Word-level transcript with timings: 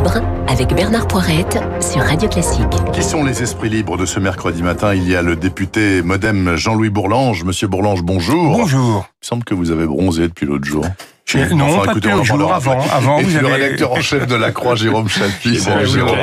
libre 0.00 0.22
avec 0.48 0.74
Bernard 0.74 1.06
Poirette 1.06 1.58
sur 1.82 2.00
Radio 2.00 2.26
Classique. 2.26 2.62
Qui 2.94 3.02
sont 3.02 3.22
les 3.22 3.42
esprits 3.42 3.68
libres 3.68 3.98
de 3.98 4.06
ce 4.06 4.18
mercredi 4.18 4.62
matin? 4.62 4.94
Il 4.94 5.06
y 5.06 5.14
a 5.14 5.20
le 5.20 5.36
député 5.36 6.00
modem 6.00 6.56
Jean-Louis 6.56 6.88
Bourlange. 6.88 7.44
Monsieur 7.44 7.66
Bourlange, 7.68 8.00
bonjour. 8.02 8.56
Bonjour. 8.56 9.06
Il 9.22 9.26
semble 9.26 9.44
que 9.44 9.52
vous 9.52 9.70
avez 9.70 9.84
bronzé 9.84 10.22
depuis 10.22 10.46
l'autre 10.46 10.64
jour. 10.64 10.86
Non, 11.54 11.66
Enfin, 11.66 11.84
pas 11.84 11.90
écoutez, 11.90 12.14
on 12.14 12.24
jour, 12.24 12.50
avant. 12.50 12.82
Avant, 12.90 13.18
Et 13.18 13.24
vous 13.24 13.28
puis 13.30 13.40
le 13.40 13.46
rédacteur 13.46 13.92
en 13.92 14.00
chef 14.00 14.26
de 14.26 14.34
la 14.36 14.52
Croix, 14.52 14.74
Jérôme 14.74 15.08
Chapuis. 15.10 15.60
Jérôme. 15.84 16.16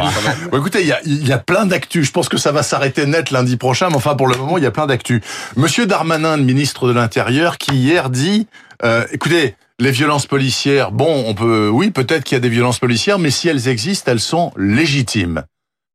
Bon, 0.52 0.57
écoutez, 0.57 0.82
il 0.82 0.88
y 0.88 0.91
a, 0.91 1.00
il 1.05 1.28
y 1.28 1.32
a 1.32 1.38
plein 1.38 1.68
d'actu. 1.68 2.04
Je 2.04 2.12
pense 2.12 2.30
que 2.30 2.38
ça 2.38 2.52
va 2.52 2.64
s'arrêter 2.64 3.05
net 3.05 3.30
lundi 3.30 3.57
prochain, 3.57 3.89
mais 3.89 3.98
enfin, 3.98 4.16
pour 4.16 4.28
le 4.28 4.38
moment, 4.38 4.57
il 4.57 4.64
y 4.64 4.68
a 4.68 4.71
plein 4.71 4.88
d'actu. 4.88 5.21
Monsieur 5.55 5.86
Darmanin, 5.86 6.36
le 6.38 6.44
ministre 6.44 6.88
de 6.88 6.94
l'Intérieur, 6.94 7.59
qui 7.59 7.75
hier 7.75 8.09
dit, 8.09 8.48
euh, 8.84 9.05
écoutez, 9.12 9.55
les 9.80 9.91
violences 9.91 10.25
policières, 10.25 10.91
bon, 10.91 11.25
on 11.28 11.36
peut, 11.36 11.70
oui, 11.70 11.91
peut-être 11.91 12.23
qu'il 12.23 12.36
y 12.36 12.38
a 12.38 12.41
des 12.41 12.50
violences 12.50 12.80
policières, 12.80 13.20
mais 13.20 13.29
si 13.29 13.47
elles 13.47 13.68
existent, 13.68 14.11
elles 14.11 14.19
sont 14.19 14.52
légitimes. 14.57 15.43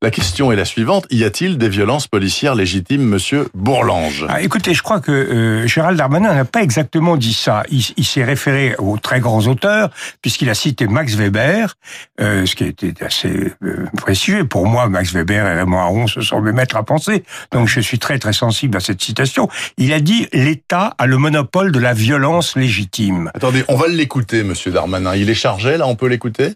La 0.02 0.11
question 0.11 0.51
est 0.51 0.56
la 0.56 0.65
suivante, 0.65 1.06
y 1.11 1.23
a-t-il 1.23 1.59
des 1.59 1.69
violences 1.69 2.09
policières 2.09 2.56
légitimes, 2.56 3.05
monsieur 3.05 3.48
Bourlange? 3.55 4.27
Ah, 4.29 4.43
écoutez, 4.43 4.74
je 4.74 4.83
crois 4.83 4.98
que 4.98 5.12
euh, 5.12 5.66
Gérald 5.69 5.97
Darmanin 5.97 6.34
n'a 6.34 6.45
pas 6.45 6.60
exactement 6.60 7.16
dit 7.16 7.33
ça. 7.33 7.62
Il, 7.70 7.84
il 7.97 8.05
s'est 8.05 8.24
référé 8.24 8.74
aux 8.79 8.98
très 8.98 9.20
grands 9.20 9.46
auteurs, 9.46 9.91
puisqu'il 10.20 10.51
a 10.51 10.55
cité 10.55 10.88
Max 10.88 11.15
Weber, 11.15 11.77
euh, 12.20 12.46
ce 12.46 12.57
qui 12.57 12.65
était 12.65 13.05
assez 13.05 13.52
euh, 13.62 13.87
précieux. 13.96 14.45
Pour 14.45 14.66
moi, 14.66 14.88
Max 14.88 15.12
Weber 15.12 15.46
et 15.46 15.55
Raymond 15.59 15.79
Aron 15.79 16.07
se 16.09 16.21
sont 16.21 16.41
mes 16.41 16.51
maîtres 16.51 16.74
à 16.74 16.82
penser. 16.82 17.23
Donc 17.52 17.69
je 17.69 17.79
suis 17.79 18.01
très 18.01 18.19
très 18.19 18.32
sensible 18.32 18.77
à 18.77 18.80
cette 18.80 19.01
citation. 19.01 19.48
Il 19.79 19.93
a 19.93 20.01
dit 20.01 20.27
«l'État 20.32 20.96
a 20.98 21.07
le 21.07 21.16
monopole 21.16 21.71
de 21.71 21.79
la 21.79 21.95
violence 21.95 22.57
légitime 22.57 23.30
Attendez, 23.34 23.62
on 23.69 23.77
va 23.77 23.87
l'écouter, 23.87 24.43
monsieur 24.43 24.73
Darmanin. 24.73 25.15
Il 25.15 25.30
est 25.30 25.34
chargé, 25.34 25.77
là, 25.77 25.87
on 25.87 25.95
peut 25.95 26.09
l'écouter? 26.09 26.55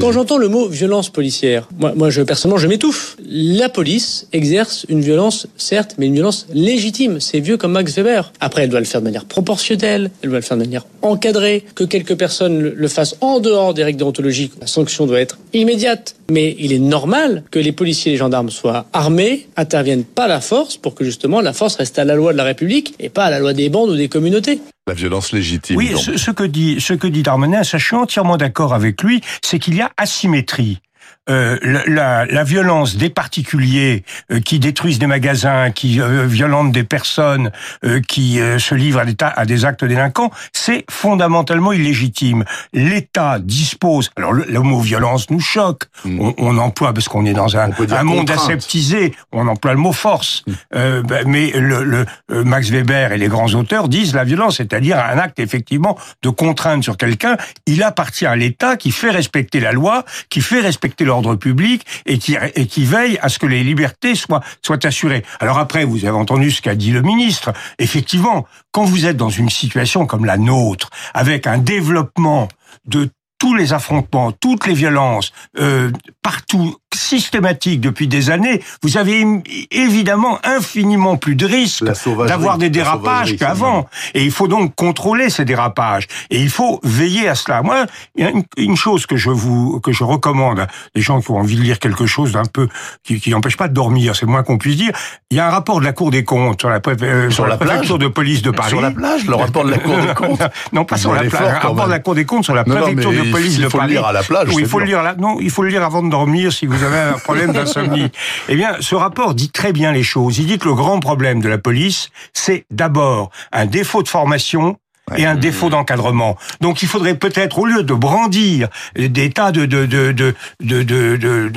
Quand 0.00 0.10
j'entends 0.10 0.38
le 0.38 0.48
mot 0.48 0.68
violence 0.68 1.10
policière, 1.10 1.68
moi, 1.78 1.92
moi 1.94 2.10
je, 2.10 2.22
personnellement, 2.22 2.58
je 2.58 2.66
m'étouffe. 2.66 3.16
La 3.24 3.68
police 3.68 4.26
exerce 4.32 4.84
une 4.88 5.00
violence, 5.00 5.46
certes, 5.56 5.94
mais 5.96 6.06
une 6.06 6.14
violence 6.14 6.46
légitime. 6.52 7.20
C'est 7.20 7.38
vieux 7.38 7.56
comme 7.56 7.72
Max 7.72 7.94
Weber. 7.94 8.32
Après, 8.40 8.64
elle 8.64 8.68
doit 8.68 8.80
le 8.80 8.86
faire 8.86 9.00
de 9.00 9.04
manière 9.04 9.26
proportionnelle, 9.26 10.10
elle 10.22 10.30
doit 10.30 10.40
le 10.40 10.44
faire 10.44 10.56
de 10.56 10.62
manière 10.62 10.86
encadrée. 11.02 11.64
Que 11.76 11.84
quelques 11.84 12.16
personnes 12.16 12.58
le, 12.58 12.88
fassent 12.88 13.16
en 13.20 13.38
dehors 13.38 13.74
des 13.74 13.84
règles 13.84 13.98
déontologiques, 13.98 14.54
la 14.60 14.66
sanction 14.66 15.06
doit 15.06 15.20
être 15.20 15.38
immédiate. 15.52 16.16
Mais 16.32 16.56
il 16.58 16.72
est 16.72 16.80
normal 16.80 17.44
que 17.52 17.60
les 17.60 17.72
policiers 17.72 18.10
et 18.10 18.14
les 18.14 18.18
gendarmes 18.18 18.50
soient 18.50 18.86
armés, 18.92 19.46
interviennent 19.56 20.04
pas 20.04 20.26
la 20.26 20.40
force 20.40 20.76
pour 20.76 20.96
que 20.96 21.04
justement 21.04 21.40
la 21.40 21.52
force 21.52 21.76
reste 21.76 21.98
à 22.00 22.04
la 22.04 22.16
loi 22.16 22.32
de 22.32 22.38
la 22.38 22.44
République 22.44 22.94
et 22.98 23.08
pas 23.08 23.24
à 23.24 23.30
la 23.30 23.38
loi 23.38 23.52
des 23.52 23.68
bandes 23.68 23.90
ou 23.90 23.96
des 23.96 24.08
communautés. 24.08 24.60
La 24.88 24.94
violence 24.94 25.32
légitime. 25.32 25.76
Oui, 25.76 25.90
donc. 25.90 26.00
ce, 26.00 26.16
ce 26.16 26.30
que 26.30 26.44
dit 26.44 26.80
ce 26.80 26.92
que 26.94 27.08
dit 27.08 27.24
Darmanin, 27.24 27.64
ça, 27.64 27.76
je 27.76 27.84
suis 27.84 27.96
entièrement 27.96 28.36
d'accord 28.36 28.72
avec 28.72 29.02
lui, 29.02 29.20
c'est 29.42 29.58
qu'il 29.58 29.74
y 29.74 29.80
a 29.80 29.90
asymétrie. 29.96 30.80
Euh, 31.28 31.58
la, 31.88 32.24
la, 32.26 32.44
violence 32.44 32.96
des 32.96 33.10
particuliers 33.10 34.04
euh, 34.30 34.38
qui 34.38 34.60
détruisent 34.60 35.00
des 35.00 35.08
magasins, 35.08 35.72
qui 35.72 36.00
euh, 36.00 36.24
violentent 36.24 36.70
des 36.70 36.84
personnes, 36.84 37.50
euh, 37.84 38.00
qui 38.00 38.40
euh, 38.40 38.60
se 38.60 38.76
livrent 38.76 39.00
à 39.00 39.04
des, 39.04 39.16
à 39.20 39.44
des 39.44 39.64
actes 39.64 39.84
délinquants, 39.84 40.30
c'est 40.52 40.84
fondamentalement 40.88 41.72
illégitime. 41.72 42.44
L'État 42.72 43.40
dispose. 43.40 44.10
Alors 44.14 44.32
le, 44.32 44.44
le 44.48 44.60
mot 44.60 44.78
violence 44.80 45.28
nous 45.30 45.40
choque. 45.40 45.82
Mm. 46.04 46.20
On, 46.20 46.34
on 46.38 46.58
emploie 46.58 46.92
parce 46.92 47.08
qu'on 47.08 47.26
est 47.26 47.32
dans 47.32 47.56
un, 47.56 47.70
un 47.90 48.02
monde 48.04 48.30
aseptisé. 48.30 49.12
On 49.32 49.48
emploie 49.48 49.72
le 49.72 49.80
mot 49.80 49.92
force. 49.92 50.44
Euh, 50.76 51.02
ben, 51.02 51.26
mais 51.26 51.50
le, 51.50 52.06
le 52.28 52.44
Max 52.44 52.70
Weber 52.70 53.10
et 53.12 53.18
les 53.18 53.28
grands 53.28 53.52
auteurs 53.54 53.88
disent 53.88 54.14
la 54.14 54.22
violence, 54.22 54.58
c'est-à-dire 54.58 54.98
un 54.98 55.18
acte 55.18 55.40
effectivement 55.40 55.98
de 56.22 56.28
contrainte 56.28 56.84
sur 56.84 56.96
quelqu'un. 56.96 57.36
Il 57.66 57.82
appartient 57.82 58.26
à 58.26 58.36
l'État 58.36 58.76
qui 58.76 58.92
fait 58.92 59.10
respecter 59.10 59.58
la 59.58 59.72
loi, 59.72 60.04
qui 60.28 60.40
fait 60.40 60.60
respecter 60.60 61.04
l'ordre 61.16 61.34
public 61.36 61.84
et 62.04 62.18
qui, 62.18 62.84
veille 62.84 63.18
à 63.22 63.28
ce 63.28 63.38
que 63.38 63.46
les 63.46 63.64
libertés 63.64 64.14
soient, 64.14 64.42
soient 64.62 64.84
assurées. 64.84 65.24
Alors 65.40 65.58
après, 65.58 65.84
vous 65.84 66.04
avez 66.04 66.16
entendu 66.16 66.50
ce 66.50 66.60
qu'a 66.60 66.74
dit 66.74 66.90
le 66.90 67.02
ministre. 67.02 67.52
Effectivement, 67.78 68.46
quand 68.70 68.84
vous 68.84 69.06
êtes 69.06 69.16
dans 69.16 69.30
une 69.30 69.50
situation 69.50 70.06
comme 70.06 70.24
la 70.24 70.36
nôtre, 70.36 70.90
avec 71.14 71.46
un 71.46 71.58
développement 71.58 72.48
de 72.84 73.08
tous 73.38 73.54
les 73.54 73.72
affrontements, 73.72 74.32
toutes 74.32 74.66
les 74.66 74.74
violences, 74.74 75.32
euh, 75.58 75.90
partout, 76.22 76.76
systématiques 76.94 77.80
depuis 77.80 78.08
des 78.08 78.30
années, 78.30 78.62
vous 78.82 78.96
avez 78.96 79.24
évidemment 79.70 80.38
infiniment 80.44 81.16
plus 81.16 81.34
de 81.34 81.46
risques 81.46 81.84
d'avoir 82.26 82.58
des 82.58 82.70
dérapages 82.70 83.36
qu'avant. 83.36 83.88
Et 84.14 84.24
il 84.24 84.30
faut 84.30 84.48
donc 84.48 84.74
contrôler 84.74 85.30
ces 85.30 85.44
dérapages. 85.44 86.06
Et 86.30 86.40
il 86.40 86.50
faut 86.50 86.80
veiller 86.82 87.28
à 87.28 87.34
cela. 87.34 87.62
Moi, 87.62 87.86
il 88.16 88.24
y 88.24 88.26
a 88.26 88.32
une, 88.56 88.76
chose 88.76 89.06
que 89.06 89.16
je 89.16 89.30
vous, 89.30 89.80
que 89.80 89.92
je 89.92 90.04
recommande 90.04 90.60
à 90.60 90.66
des 90.94 91.00
gens 91.00 91.20
qui 91.20 91.30
ont 91.30 91.38
envie 91.38 91.56
de 91.56 91.62
lire 91.62 91.78
quelque 91.78 92.06
chose 92.06 92.32
d'un 92.32 92.44
peu, 92.44 92.68
qui, 93.02 93.20
qui 93.20 93.30
n'empêche 93.30 93.56
pas 93.56 93.68
de 93.68 93.74
dormir, 93.74 94.14
c'est 94.16 94.26
le 94.26 94.32
moins 94.32 94.42
qu'on 94.42 94.58
puisse 94.58 94.76
dire. 94.76 94.92
Il 95.30 95.36
y 95.36 95.40
a 95.40 95.46
un 95.46 95.50
rapport 95.50 95.80
de 95.80 95.84
la 95.84 95.92
Cour 95.92 96.10
des 96.10 96.24
comptes 96.24 96.60
sur 96.60 96.70
la, 96.70 96.80
euh, 97.02 97.30
sur 97.30 97.44
la 97.44 97.50
la 97.50 97.56
préfecture 97.56 97.98
de 97.98 98.08
police 98.08 98.42
de 98.42 98.50
Paris. 98.50 98.70
Sur 98.70 98.80
la 98.80 98.90
plage, 98.90 99.26
le 99.26 99.34
rapport 99.34 99.64
de 99.64 99.70
la 99.70 99.78
Cour 99.78 99.96
des 99.96 100.14
comptes 100.14 100.40
non, 100.72 100.84
pas 100.84 100.96
sur 100.96 101.14
la 101.14 101.22
plage. 101.24 101.42
Un 101.42 101.60
quand 101.60 101.68
rapport 101.68 101.86
de 101.86 101.90
la. 101.90 101.98
Cour 101.98 102.14
des 102.14 102.24
comptes 102.24 102.44
sur 102.44 102.54
la 102.54 102.64
Non, 102.64 102.74
non, 102.74 102.82
préfecture 102.82 103.12
de 103.12 103.30
police 103.30 103.56
il 103.56 103.62
de 103.64 103.68
faut 103.68 103.78
le 103.78 103.82
Paris. 103.82 103.92
lire 103.92 104.06
à 104.06 104.12
la 104.12 104.22
plage, 104.22 104.48
Oui, 104.48 104.62
il 104.62 104.68
faut 104.68 104.78
le 104.78 104.84
lire 104.84 105.02
là. 105.02 105.14
Non, 105.18 105.38
il 105.40 105.50
faut 105.50 105.62
le 105.62 105.70
lire 105.70 105.82
avant 105.82 106.02
de 106.02 106.10
dormir 106.10 106.52
si 106.52 106.66
vous 106.66 106.84
avez 106.86 107.14
un 107.14 107.18
problème 107.18 107.52
d'insomnie. 107.52 108.10
Eh 108.48 108.56
bien, 108.56 108.76
ce 108.80 108.94
rapport 108.94 109.34
dit 109.34 109.50
très 109.50 109.72
bien 109.72 109.92
les 109.92 110.02
choses. 110.02 110.38
Il 110.38 110.46
dit 110.46 110.58
que 110.58 110.68
le 110.68 110.74
grand 110.74 111.00
problème 111.00 111.40
de 111.40 111.48
la 111.48 111.58
police, 111.58 112.10
c'est 112.32 112.64
d'abord 112.70 113.30
un 113.52 113.66
défaut 113.66 114.02
de 114.02 114.08
formation 114.08 114.78
et 115.16 115.24
un 115.24 115.36
défaut 115.36 115.68
d'encadrement. 115.70 116.36
Donc 116.60 116.82
il 116.82 116.88
faudrait 116.88 117.14
peut-être, 117.16 117.58
au 117.60 117.66
lieu 117.66 117.82
de 117.84 117.94
brandir 117.94 118.68
des 118.96 119.30
tas 119.30 119.52
de 119.52 119.64
de 119.66 119.86
de 119.86 120.10
de 120.12 120.34
de 120.60 120.82
de 120.82 121.16
de, 121.16 121.48
de, 121.48 121.50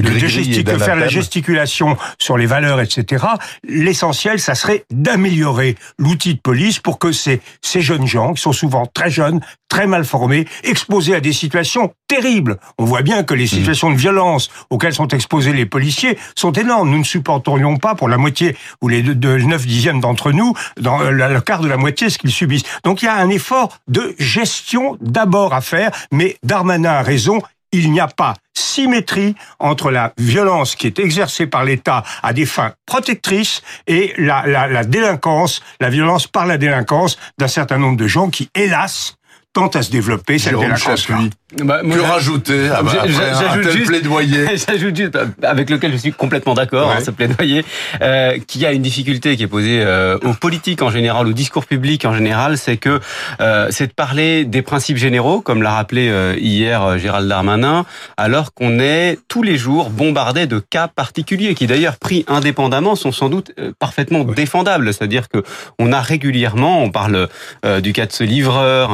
gestic- 0.28 0.64
faire 0.78 0.94
la 0.96 1.08
gesticulation 1.08 1.96
sur 2.18 2.36
les 2.38 2.46
valeurs, 2.46 2.80
etc. 2.80 3.24
L'essentiel, 3.66 4.38
ça 4.38 4.54
serait 4.54 4.84
d'améliorer 4.90 5.76
l'outil 5.98 6.34
de 6.34 6.40
police 6.40 6.78
pour 6.78 6.98
que 6.98 7.12
ces 7.12 7.40
ces 7.60 7.80
jeunes 7.80 8.06
gens, 8.06 8.34
qui 8.34 8.42
sont 8.42 8.52
souvent 8.52 8.86
très 8.86 9.10
jeunes, 9.10 9.40
très 9.68 9.86
mal 9.86 10.04
formés, 10.04 10.46
exposés 10.64 11.14
à 11.14 11.20
des 11.20 11.32
situations 11.32 11.92
terribles. 12.08 12.58
On 12.78 12.84
voit 12.84 13.02
bien 13.02 13.22
que 13.22 13.34
les 13.34 13.46
situations 13.46 13.90
de 13.90 13.96
violence 13.96 14.50
auxquelles 14.70 14.94
sont 14.94 15.08
exposés 15.08 15.52
les 15.52 15.66
policiers 15.66 16.18
sont 16.36 16.52
énormes. 16.52 16.90
Nous 16.90 16.98
ne 16.98 17.04
supporterions 17.04 17.76
pas 17.76 17.94
pour 17.94 18.08
la 18.08 18.16
moitié 18.16 18.56
ou 18.80 18.88
les 18.88 19.02
deux, 19.02 19.14
deux- 19.14 19.38
neuf 19.38 19.66
dixièmes 19.66 20.00
d'entre 20.00 20.32
nous, 20.32 20.54
dans 20.80 21.00
euh, 21.02 21.10
le 21.10 21.40
quart 21.40 21.60
de 21.60 21.68
la 21.68 21.76
moitié, 21.76 22.10
ce 22.10 22.18
qu'ils 22.18 22.30
subissent. 22.32 22.59
Donc 22.84 23.02
il 23.02 23.06
y 23.06 23.08
a 23.08 23.14
un 23.14 23.28
effort 23.30 23.78
de 23.88 24.14
gestion 24.18 24.96
d'abord 25.00 25.54
à 25.54 25.60
faire, 25.60 25.90
mais 26.12 26.36
Darmanin 26.42 26.90
a 26.90 27.02
raison, 27.02 27.40
il 27.72 27.92
n'y 27.92 28.00
a 28.00 28.08
pas 28.08 28.34
symétrie 28.54 29.34
entre 29.58 29.90
la 29.90 30.12
violence 30.18 30.76
qui 30.76 30.86
est 30.86 30.98
exercée 30.98 31.46
par 31.46 31.64
l'État 31.64 32.04
à 32.22 32.32
des 32.32 32.46
fins 32.46 32.72
protectrices 32.86 33.62
et 33.86 34.12
la, 34.18 34.46
la, 34.46 34.66
la 34.66 34.84
délinquance, 34.84 35.62
la 35.80 35.90
violence 35.90 36.26
par 36.26 36.46
la 36.46 36.58
délinquance 36.58 37.18
d'un 37.38 37.48
certain 37.48 37.78
nombre 37.78 37.96
de 37.96 38.06
gens 38.06 38.30
qui, 38.30 38.48
hélas, 38.54 39.16
tentent 39.52 39.74
à 39.76 39.82
se 39.82 39.90
développer 39.90 40.38
cette 40.38 40.50
Jérôme 40.50 40.66
délinquance 40.66 41.00
Chapuis. 41.06 41.30
Bah, 41.64 41.80
Que 41.82 41.98
rajouter 41.98 42.68
j'ajoute 42.68 43.62
tel 43.64 43.72
juste- 43.72 43.86
plaidoyer 43.88 44.46
J'ajoute 44.68 44.94
juste, 44.96 45.18
avec 45.42 45.68
lequel 45.70 45.90
je 45.90 45.96
suis 45.96 46.12
complètement 46.12 46.54
d'accord, 46.54 46.88
Ouais. 46.90 46.94
hein, 46.98 47.02
ce 47.04 47.10
plaidoyer, 47.10 47.64
euh, 48.00 48.38
qu'il 48.46 48.60
y 48.60 48.66
a 48.66 48.72
une 48.72 48.82
difficulté 48.82 49.36
qui 49.36 49.42
est 49.42 49.48
posée 49.48 49.82
euh, 49.82 50.16
aux 50.22 50.34
politiques 50.34 50.82
en 50.82 50.90
général, 50.90 51.26
au 51.26 51.32
discours 51.32 51.66
public 51.66 52.04
en 52.04 52.14
général, 52.14 52.56
c'est 52.58 52.76
que 52.76 53.00
euh, 53.40 53.66
c'est 53.70 53.88
de 53.88 53.92
parler 53.92 54.44
des 54.44 54.62
principes 54.62 54.98
généraux, 54.98 55.40
comme 55.40 55.62
l'a 55.64 55.72
rappelé 55.72 56.08
euh, 56.08 56.36
hier 56.38 56.96
Gérald 56.98 57.28
Darmanin, 57.28 57.84
alors 58.16 58.54
qu'on 58.54 58.78
est 58.78 59.18
tous 59.26 59.42
les 59.42 59.56
jours 59.58 59.90
bombardé 59.90 60.46
de 60.46 60.60
cas 60.60 60.86
particuliers, 60.86 61.54
qui 61.56 61.66
d'ailleurs 61.66 61.96
pris 61.96 62.24
indépendamment 62.28 62.94
sont 62.94 63.10
sans 63.10 63.28
doute 63.28 63.50
parfaitement 63.80 64.22
défendables. 64.22 64.94
C'est-à-dire 64.94 65.28
que 65.28 65.42
on 65.80 65.92
a 65.92 66.00
régulièrement, 66.00 66.80
on 66.84 66.90
parle 66.92 67.26
euh, 67.64 67.80
du 67.80 67.92
cas 67.92 68.06
de 68.06 68.12
ce 68.12 68.22
livreur, 68.22 68.90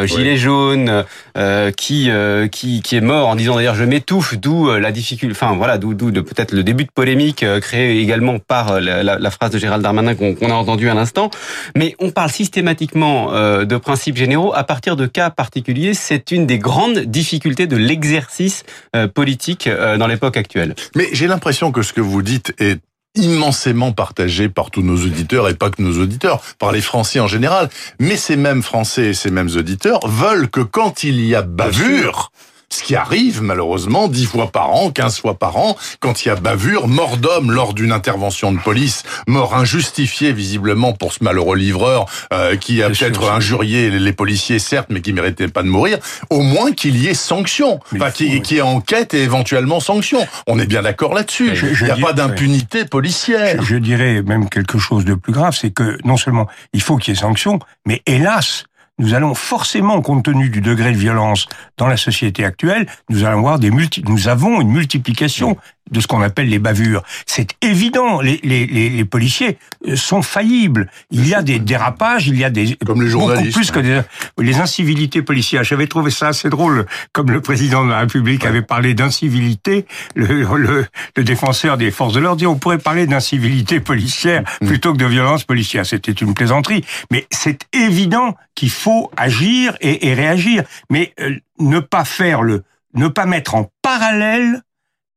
euh, 0.00 0.06
gilet 0.06 0.36
jaune, 0.36 1.04
euh, 1.36 1.70
qui, 1.70 2.10
euh, 2.10 2.46
qui 2.48 2.82
qui 2.82 2.96
est 2.96 3.00
mort 3.00 3.28
en 3.28 3.36
disant 3.36 3.56
d'ailleurs 3.56 3.74
je 3.74 3.84
m'étouffe, 3.84 4.36
d'où 4.38 4.68
euh, 4.68 4.78
la 4.78 4.92
difficulté, 4.92 5.36
enfin 5.38 5.54
voilà, 5.56 5.78
d'où 5.78 5.94
d'où 5.94 6.10
peut-être 6.22 6.52
le 6.52 6.62
début 6.62 6.84
de 6.84 6.90
polémique 6.94 7.42
euh, 7.42 7.60
créé 7.60 8.00
également 8.00 8.38
par 8.38 8.80
la, 8.80 9.02
la- 9.02 9.18
la 9.18 9.30
phrase 9.30 9.50
de 9.50 9.58
Gérald 9.58 9.82
Darmanin 9.82 10.14
qu'on 10.14 10.50
a 10.50 10.54
entendu 10.54 10.88
à 10.90 10.94
l'instant. 10.94 11.30
Mais 11.76 11.94
on 11.98 12.10
parle 12.10 12.30
systématiquement 12.30 13.32
euh, 13.32 13.64
de 13.64 13.76
principes 13.76 14.16
généraux 14.16 14.52
à 14.54 14.64
partir 14.64 14.96
de 14.96 15.06
cas 15.06 15.30
particuliers. 15.30 15.94
C'est 15.94 16.30
une 16.30 16.46
des 16.46 16.58
grandes 16.58 16.98
difficultés 17.00 17.66
de 17.66 17.76
l'exercice 17.76 18.64
euh, 18.94 19.06
politique 19.08 19.66
euh, 19.66 19.96
dans 19.96 20.06
l'époque 20.06 20.36
actuelle. 20.36 20.74
Mais 20.94 21.08
j'ai 21.12 21.26
l'impression 21.26 21.72
que 21.72 21.82
ce 21.82 21.92
que 21.92 22.00
vous 22.00 22.22
dites 22.22 22.54
est 22.58 22.80
immensément 23.14 23.92
partagé 23.92 24.48
par 24.48 24.70
tous 24.70 24.82
nos 24.82 24.96
auditeurs 24.96 25.48
et 25.48 25.54
pas 25.54 25.70
que 25.70 25.82
nos 25.82 26.00
auditeurs, 26.00 26.40
par 26.58 26.72
les 26.72 26.80
Français 26.80 27.20
en 27.20 27.26
général. 27.26 27.68
Mais 27.98 28.16
ces 28.16 28.36
mêmes 28.36 28.62
Français 28.62 29.06
et 29.06 29.14
ces 29.14 29.30
mêmes 29.30 29.50
auditeurs 29.56 30.06
veulent 30.06 30.48
que 30.48 30.60
quand 30.60 31.04
il 31.04 31.24
y 31.24 31.34
a 31.34 31.42
bavure, 31.42 32.32
ce 32.74 32.82
qui 32.82 32.96
arrive 32.96 33.40
malheureusement 33.42 34.08
dix 34.08 34.26
fois 34.26 34.50
par 34.50 34.70
an, 34.70 34.90
15 34.90 35.20
fois 35.20 35.34
par 35.34 35.56
an, 35.56 35.76
quand 36.00 36.24
il 36.24 36.28
y 36.28 36.30
a 36.30 36.34
bavure, 36.34 36.88
mort 36.88 37.16
d'homme 37.16 37.52
lors 37.52 37.72
d'une 37.72 37.92
intervention 37.92 38.52
de 38.52 38.58
police, 38.58 39.04
mort 39.26 39.54
injustifiée 39.54 40.32
visiblement 40.32 40.92
pour 40.92 41.12
ce 41.12 41.22
malheureux 41.22 41.56
livreur 41.56 42.06
euh, 42.32 42.56
qui 42.56 42.82
a 42.82 42.88
peut-être 42.88 43.30
injurié 43.30 43.90
les 43.90 44.12
policiers 44.12 44.58
certes, 44.58 44.88
mais 44.90 45.00
qui 45.00 45.12
méritait 45.12 45.48
pas 45.48 45.62
de 45.62 45.68
mourir. 45.68 45.98
Au 46.30 46.40
moins 46.40 46.72
qu'il 46.72 46.96
y 46.96 47.06
ait 47.06 47.14
sanction, 47.14 47.78
enfin 47.94 48.10
qui, 48.10 48.42
qui 48.42 48.56
ait 48.56 48.60
enquête 48.60 49.14
et 49.14 49.22
éventuellement 49.22 49.78
sanction. 49.78 50.26
On 50.46 50.58
est 50.58 50.66
bien 50.66 50.82
d'accord 50.82 51.14
là-dessus. 51.14 51.52
Il 51.80 51.84
n'y 51.84 51.90
a 51.90 51.96
pas 51.96 52.12
d'impunité 52.12 52.84
policière. 52.84 53.62
Je, 53.62 53.74
je 53.74 53.76
dirais 53.76 54.22
même 54.22 54.48
quelque 54.48 54.78
chose 54.78 55.04
de 55.04 55.14
plus 55.14 55.32
grave, 55.32 55.56
c'est 55.58 55.70
que 55.70 55.98
non 56.04 56.16
seulement 56.16 56.48
il 56.72 56.82
faut 56.82 56.96
qu'il 56.96 57.14
y 57.14 57.16
ait 57.16 57.20
sanction, 57.20 57.60
mais 57.86 58.02
hélas, 58.06 58.64
nous 58.98 59.14
allons 59.14 59.34
forcément, 59.34 60.00
compte 60.02 60.24
tenu 60.24 60.50
du 60.50 60.60
degré 60.60 60.92
de 60.92 60.96
violence 60.96 61.46
dans 61.76 61.86
la 61.86 61.96
société 61.96 62.44
actuelle, 62.44 62.86
nous 63.10 63.24
allons 63.24 63.40
voir 63.40 63.58
des 63.58 63.70
multi, 63.70 64.02
nous 64.06 64.28
avons 64.28 64.60
une 64.60 64.70
multiplication 64.70 65.56
de 65.90 66.00
ce 66.00 66.06
qu'on 66.06 66.22
appelle 66.22 66.48
les 66.48 66.58
bavures. 66.58 67.02
C'est 67.26 67.50
évident, 67.60 68.20
les, 68.20 68.40
les, 68.42 68.66
les, 68.66 68.88
les, 68.88 69.04
policiers 69.04 69.58
euh, 69.86 69.96
sont 69.96 70.22
faillibles. 70.22 70.90
Il 71.10 71.28
y 71.28 71.34
a 71.34 71.42
des 71.42 71.58
dérapages, 71.58 72.26
il 72.26 72.38
y 72.38 72.44
a 72.44 72.50
des 72.50 72.76
comme 72.86 73.02
les 73.02 73.12
beaucoup 73.12 73.50
plus 73.52 73.70
que 73.70 73.80
des, 73.80 74.00
les 74.38 74.56
incivilités 74.56 75.22
policières. 75.22 75.62
J'avais 75.62 75.86
trouvé 75.86 76.10
ça 76.10 76.28
assez 76.28 76.48
drôle, 76.48 76.86
comme 77.12 77.30
le 77.30 77.40
président 77.40 77.84
de 77.84 77.90
la 77.90 78.00
République 78.00 78.42
ouais. 78.42 78.48
avait 78.48 78.62
parlé 78.62 78.94
d'incivilité, 78.94 79.86
le, 80.14 80.26
le, 80.56 80.86
le, 81.16 81.24
défenseur 81.24 81.76
des 81.76 81.90
forces 81.90 82.14
de 82.14 82.20
l'ordre 82.20 82.38
dit 82.38 82.46
on 82.46 82.56
pourrait 82.56 82.78
parler 82.78 83.06
d'incivilité 83.06 83.80
policière 83.80 84.42
mmh. 84.60 84.66
plutôt 84.66 84.92
que 84.92 84.98
de 84.98 85.06
violence 85.06 85.44
policière. 85.44 85.84
C'était 85.84 86.12
une 86.12 86.34
plaisanterie, 86.34 86.84
mais 87.10 87.26
c'est 87.30 87.66
évident 87.72 88.36
qu'il 88.54 88.70
faut 88.70 89.10
agir 89.16 89.76
et, 89.80 90.08
et 90.08 90.14
réagir, 90.14 90.64
mais 90.90 91.12
euh, 91.20 91.36
ne 91.58 91.78
pas 91.78 92.04
faire 92.04 92.42
le, 92.42 92.64
ne 92.94 93.08
pas 93.08 93.26
mettre 93.26 93.54
en 93.54 93.70
parallèle 93.82 94.62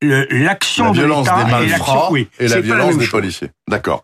l'action 0.01 0.91
de 0.91 1.03
l'État 1.03 1.47
et, 2.39 2.45
et 2.45 2.47
la 2.47 2.61
violence 2.61 2.97
des 2.97 3.07
policiers. 3.07 3.49
D'accord. 3.69 4.03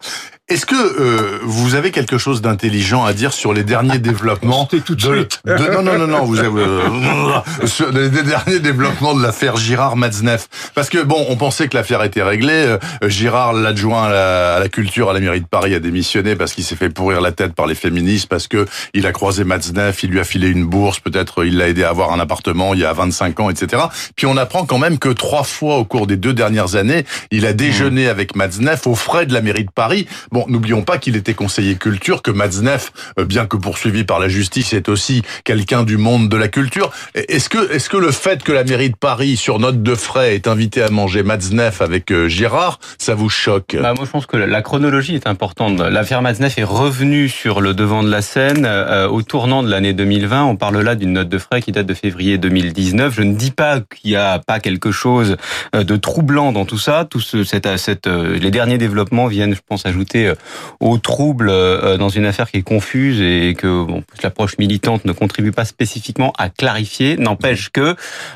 Est-ce 0.50 0.66
que 0.66 0.76
euh, 0.76 1.40
vous 1.44 1.76
avez 1.76 1.92
quelque 1.92 2.18
chose 2.18 2.42
d'intelligent 2.42 3.06
à 3.06 3.14
dire 3.14 3.32
sur 3.32 3.54
les 3.54 3.64
derniers 3.64 4.00
développements 4.00 4.66
tout 4.66 4.94
de, 4.94 5.00
suite. 5.00 5.40
de, 5.46 5.72
non 5.72 5.82
non 5.82 5.98
non 5.98 6.06
non 6.06 6.26
vous 6.26 6.40
avez 6.40 6.62
euh, 6.62 7.40
sur 7.66 7.90
les, 7.94 8.10
derniers 8.10 8.60
développements 8.60 9.16
de 9.16 9.24
l'affaire 9.24 9.56
Girard 9.56 9.96
Matzneff 9.96 10.50
parce 10.76 10.90
que 10.90 11.02
bon 11.02 11.26
on 11.30 11.38
pensait 11.38 11.70
que 11.70 11.78
l'affaire 11.78 12.04
était 12.04 12.24
réglée 12.24 12.52
euh, 12.52 12.78
Girard 13.08 13.54
l'adjoint 13.54 14.04
à, 14.04 14.56
à, 14.56 14.60
la 14.60 14.68
culture 14.68 15.10
à 15.10 15.14
la 15.14 15.22
mairie 15.22 15.40
de 15.40 15.46
Paris 15.46 15.76
a 15.76 15.80
démissionné 15.80 16.36
parce 16.36 16.52
qu'il 16.52 16.66
s'est 16.66 16.76
fait 16.76 16.90
pourrir 16.90 17.22
la 17.22 17.32
tête 17.32 17.54
par 17.54 17.66
les 17.66 17.76
féministes 17.76 18.28
parce 18.28 18.50
que 18.50 18.66
il 18.94 19.08
a 19.08 19.14
croisé 19.14 19.46
Matzneff 19.46 20.04
il 20.04 20.10
lui 20.10 20.20
a 20.20 20.26
filé 20.26 20.50
une 20.50 20.66
bourse 20.66 21.00
peut-être 21.00 21.46
il 21.46 21.58
l'a 21.58 21.70
aidé 21.70 21.86
à 21.86 21.90
avoir 21.90 22.12
un 22.12 22.20
appartement 22.20 22.74
il 22.74 22.82
y 22.82 22.86
a 22.86 22.92
25 22.92 23.40
ans 23.40 23.50
etc 23.50 23.84
puis 24.18 24.26
on 24.26 24.36
apprend 24.36 24.66
quand 24.66 24.78
même 24.78 25.00
que 25.00 25.10
trois 25.10 25.44
fois 25.44 25.78
au 25.78 25.86
cours 25.86 26.06
des 26.06 26.18
deux 26.18 26.34
dernières 26.34 26.76
années 26.76 27.06
il 27.32 27.46
a 27.46 27.54
déjeuné 27.54 28.08
mmh. 28.08 28.10
avec 28.10 28.36
Matzneff 28.36 28.88
aux 28.88 28.96
frais 28.96 29.26
de 29.26 29.34
la 29.34 29.40
mairie 29.40 29.64
de 29.64 29.72
Paris 29.72 30.06
Bon, 30.34 30.46
n'oublions 30.48 30.82
pas 30.82 30.98
qu'il 30.98 31.16
était 31.16 31.36
conseiller 31.36 31.76
culture, 31.76 32.24
que 32.24 32.32
Matzneff, 32.32 32.92
euh, 33.20 33.24
bien 33.24 33.46
que 33.46 33.56
poursuivi 33.56 34.04
par 34.04 34.20
la 34.20 34.30
justice, 34.30 34.74
est 34.74 34.90
aussi 34.90 35.22
quelqu'un 35.44 35.84
du 35.84 35.98
monde 35.98 36.28
de 36.28 36.36
la 36.36 36.48
culture. 36.48 36.90
Est-ce 37.14 37.50
que, 37.50 37.72
est-ce 37.72 37.88
que 37.88 37.98
le 37.98 38.12
fait 38.12 38.42
que 38.42 38.52
la 38.52 38.64
mairie 38.64 38.90
de 38.90 38.96
Paris, 38.96 39.38
sur 39.38 39.60
note 39.60 39.84
de 39.84 39.94
frais, 39.94 40.34
est 40.34 40.48
invité 40.48 40.82
à 40.82 40.90
manger 40.90 41.22
Matzneff 41.22 41.84
avec 41.84 42.12
euh, 42.12 42.28
Girard, 42.30 42.80
ça 42.98 43.14
vous 43.14 43.30
choque? 43.30 43.78
Bah, 43.80 43.94
Moi, 43.96 44.06
je 44.06 44.10
pense 44.10 44.26
que 44.26 44.36
la 44.36 44.62
chronologie 44.64 45.14
est 45.14 45.28
importante. 45.28 45.80
L'affaire 45.80 46.24
Matzneff 46.24 46.58
est 46.58 46.64
revenue 46.64 47.30
sur 47.30 47.62
le 47.62 47.76
devant 47.76 48.02
de 48.02 48.10
la 48.10 48.24
scène 48.24 48.66
euh, 48.66 49.08
au 49.08 49.22
tournant 49.22 49.62
de 49.62 49.70
l'année 49.70 49.94
2020. 49.94 50.46
On 50.46 50.56
parle 50.56 50.80
là 50.82 50.96
d'une 50.96 51.14
note 51.14 51.30
de 51.30 51.38
frais 51.38 51.62
qui 51.62 51.72
date 51.72 51.86
de 51.86 51.94
février 51.94 52.40
2019. 52.40 53.14
Je 53.14 53.22
ne 53.22 53.36
dis 53.36 53.52
pas 53.52 53.82
qu'il 53.82 54.10
n'y 54.10 54.18
a 54.18 54.40
pas 54.40 54.60
quelque 54.60 54.92
chose 54.92 55.38
de 55.76 55.96
troublant 55.96 56.52
dans 56.52 56.66
tout 56.66 56.80
ça. 56.80 57.06
Tout 57.08 57.20
ce, 57.20 57.44
cette, 57.44 57.78
cette, 57.78 58.08
les 58.08 58.50
derniers 58.50 58.80
développements 58.80 59.28
viennent, 59.28 59.54
je 59.54 59.62
pense, 59.64 59.86
ajouter 59.86 60.23
euh, 60.28 60.36
au 60.80 60.98
trouble 60.98 61.50
euh, 61.50 61.98
dans 61.98 62.10
une 62.10 62.26
affaire 62.26 62.50
qui 62.50 62.58
est 62.58 62.64
confuse 62.64 63.22
et 63.22 63.56
que 63.56 63.84
bon, 63.84 64.04
l'approche 64.22 64.58
militante 64.58 65.06
ne 65.06 65.12
contribue 65.12 65.52
pas 65.52 65.66
spécifiquement 65.66 66.34
à 66.38 66.50
clarifier. 66.50 67.18
N'empêche 67.18 67.70
que 67.70 67.96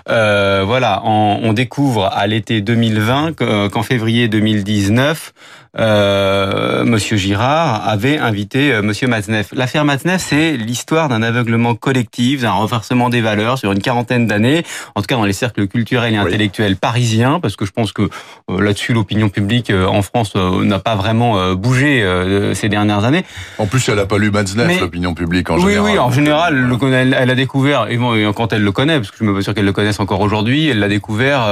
euh, 0.10 0.64
voilà, 0.66 1.02
on, 1.06 1.40
on, 1.44 1.54
découvre 1.54 2.06
à 2.06 2.28
l'été 2.28 2.62
2020 2.62 3.34
qu'en 3.70 3.84
février 3.84 4.28
2019 4.28 5.34
euh, 5.80 6.84
Monsieur 6.86 7.18
Girard 7.18 7.88
avait 7.88 8.18
invité 8.18 8.74
euh, 8.74 8.82
Monsieur 8.82 9.08
Matzneff. 9.08 9.50
L'affaire 9.54 9.86
Matzneff, 9.86 10.22
c'est 10.22 10.58
l'histoire 10.58 11.10
d'un 11.10 11.22
aveuglement 11.22 11.76
collectif, 11.76 12.42
d'un 12.42 12.52
renversement 12.52 13.10
des 13.10 13.22
valeurs 13.22 13.58
sur 13.58 13.72
une 13.72 13.82
quarantaine 13.82 14.28
d'années, 14.28 14.64
en 14.96 15.02
tout 15.02 15.08
cas 15.08 15.16
dans 15.16 15.26
les 15.26 15.34
cercles 15.34 15.68
culturels 15.68 16.14
et 16.14 16.18
intellectuels 16.18 16.78
parisiens, 16.78 17.40
parce 17.40 17.56
que 17.56 17.66
je 17.66 17.72
pense 17.72 17.92
que 17.92 18.10
euh, 18.50 18.62
là-dessus 18.62 18.94
l'opinion 18.94 19.30
publique 19.30 19.70
euh, 19.70 19.86
en 19.86 20.02
France 20.02 20.34
euh, 20.36 20.64
n'a 20.64 20.80
pas 20.80 20.96
vraiment 20.96 21.38
euh, 21.38 21.56
bougé 21.78 22.54
ces 22.54 22.70
dernières 22.70 23.04
années. 23.06 23.24
En 23.58 23.68
plus, 23.68 23.88
elle 23.90 23.96
n'a 23.96 24.06
pas 24.06 24.18
lu 24.18 24.32
Matzneff, 24.32 24.80
l'opinion 24.80 25.14
publique 25.14 25.50
en 25.50 25.56
oui, 25.56 25.62
général. 25.62 25.86
Oui, 25.86 25.92
oui, 25.94 26.00
en 26.00 26.12
général, 26.12 26.56
le, 26.56 26.94
elle, 26.94 27.16
elle, 27.18 27.30
a 27.30 27.36
découvert, 27.36 27.88
et 27.90 27.98
bon, 27.98 28.32
quand 28.34 28.54
elle 28.54 28.64
le 28.64 28.72
connaît, 28.72 28.98
parce 28.98 29.12
que 29.12 29.18
je 29.20 29.24
me 29.24 29.42
sûr 29.42 29.54
qu'elle 29.54 29.66
le 29.66 29.74
connaisse 29.74 30.00
encore 30.00 30.22
aujourd'hui, 30.22 30.70
elle 30.70 30.80
l'a 30.80 30.88
découvert 30.88 31.48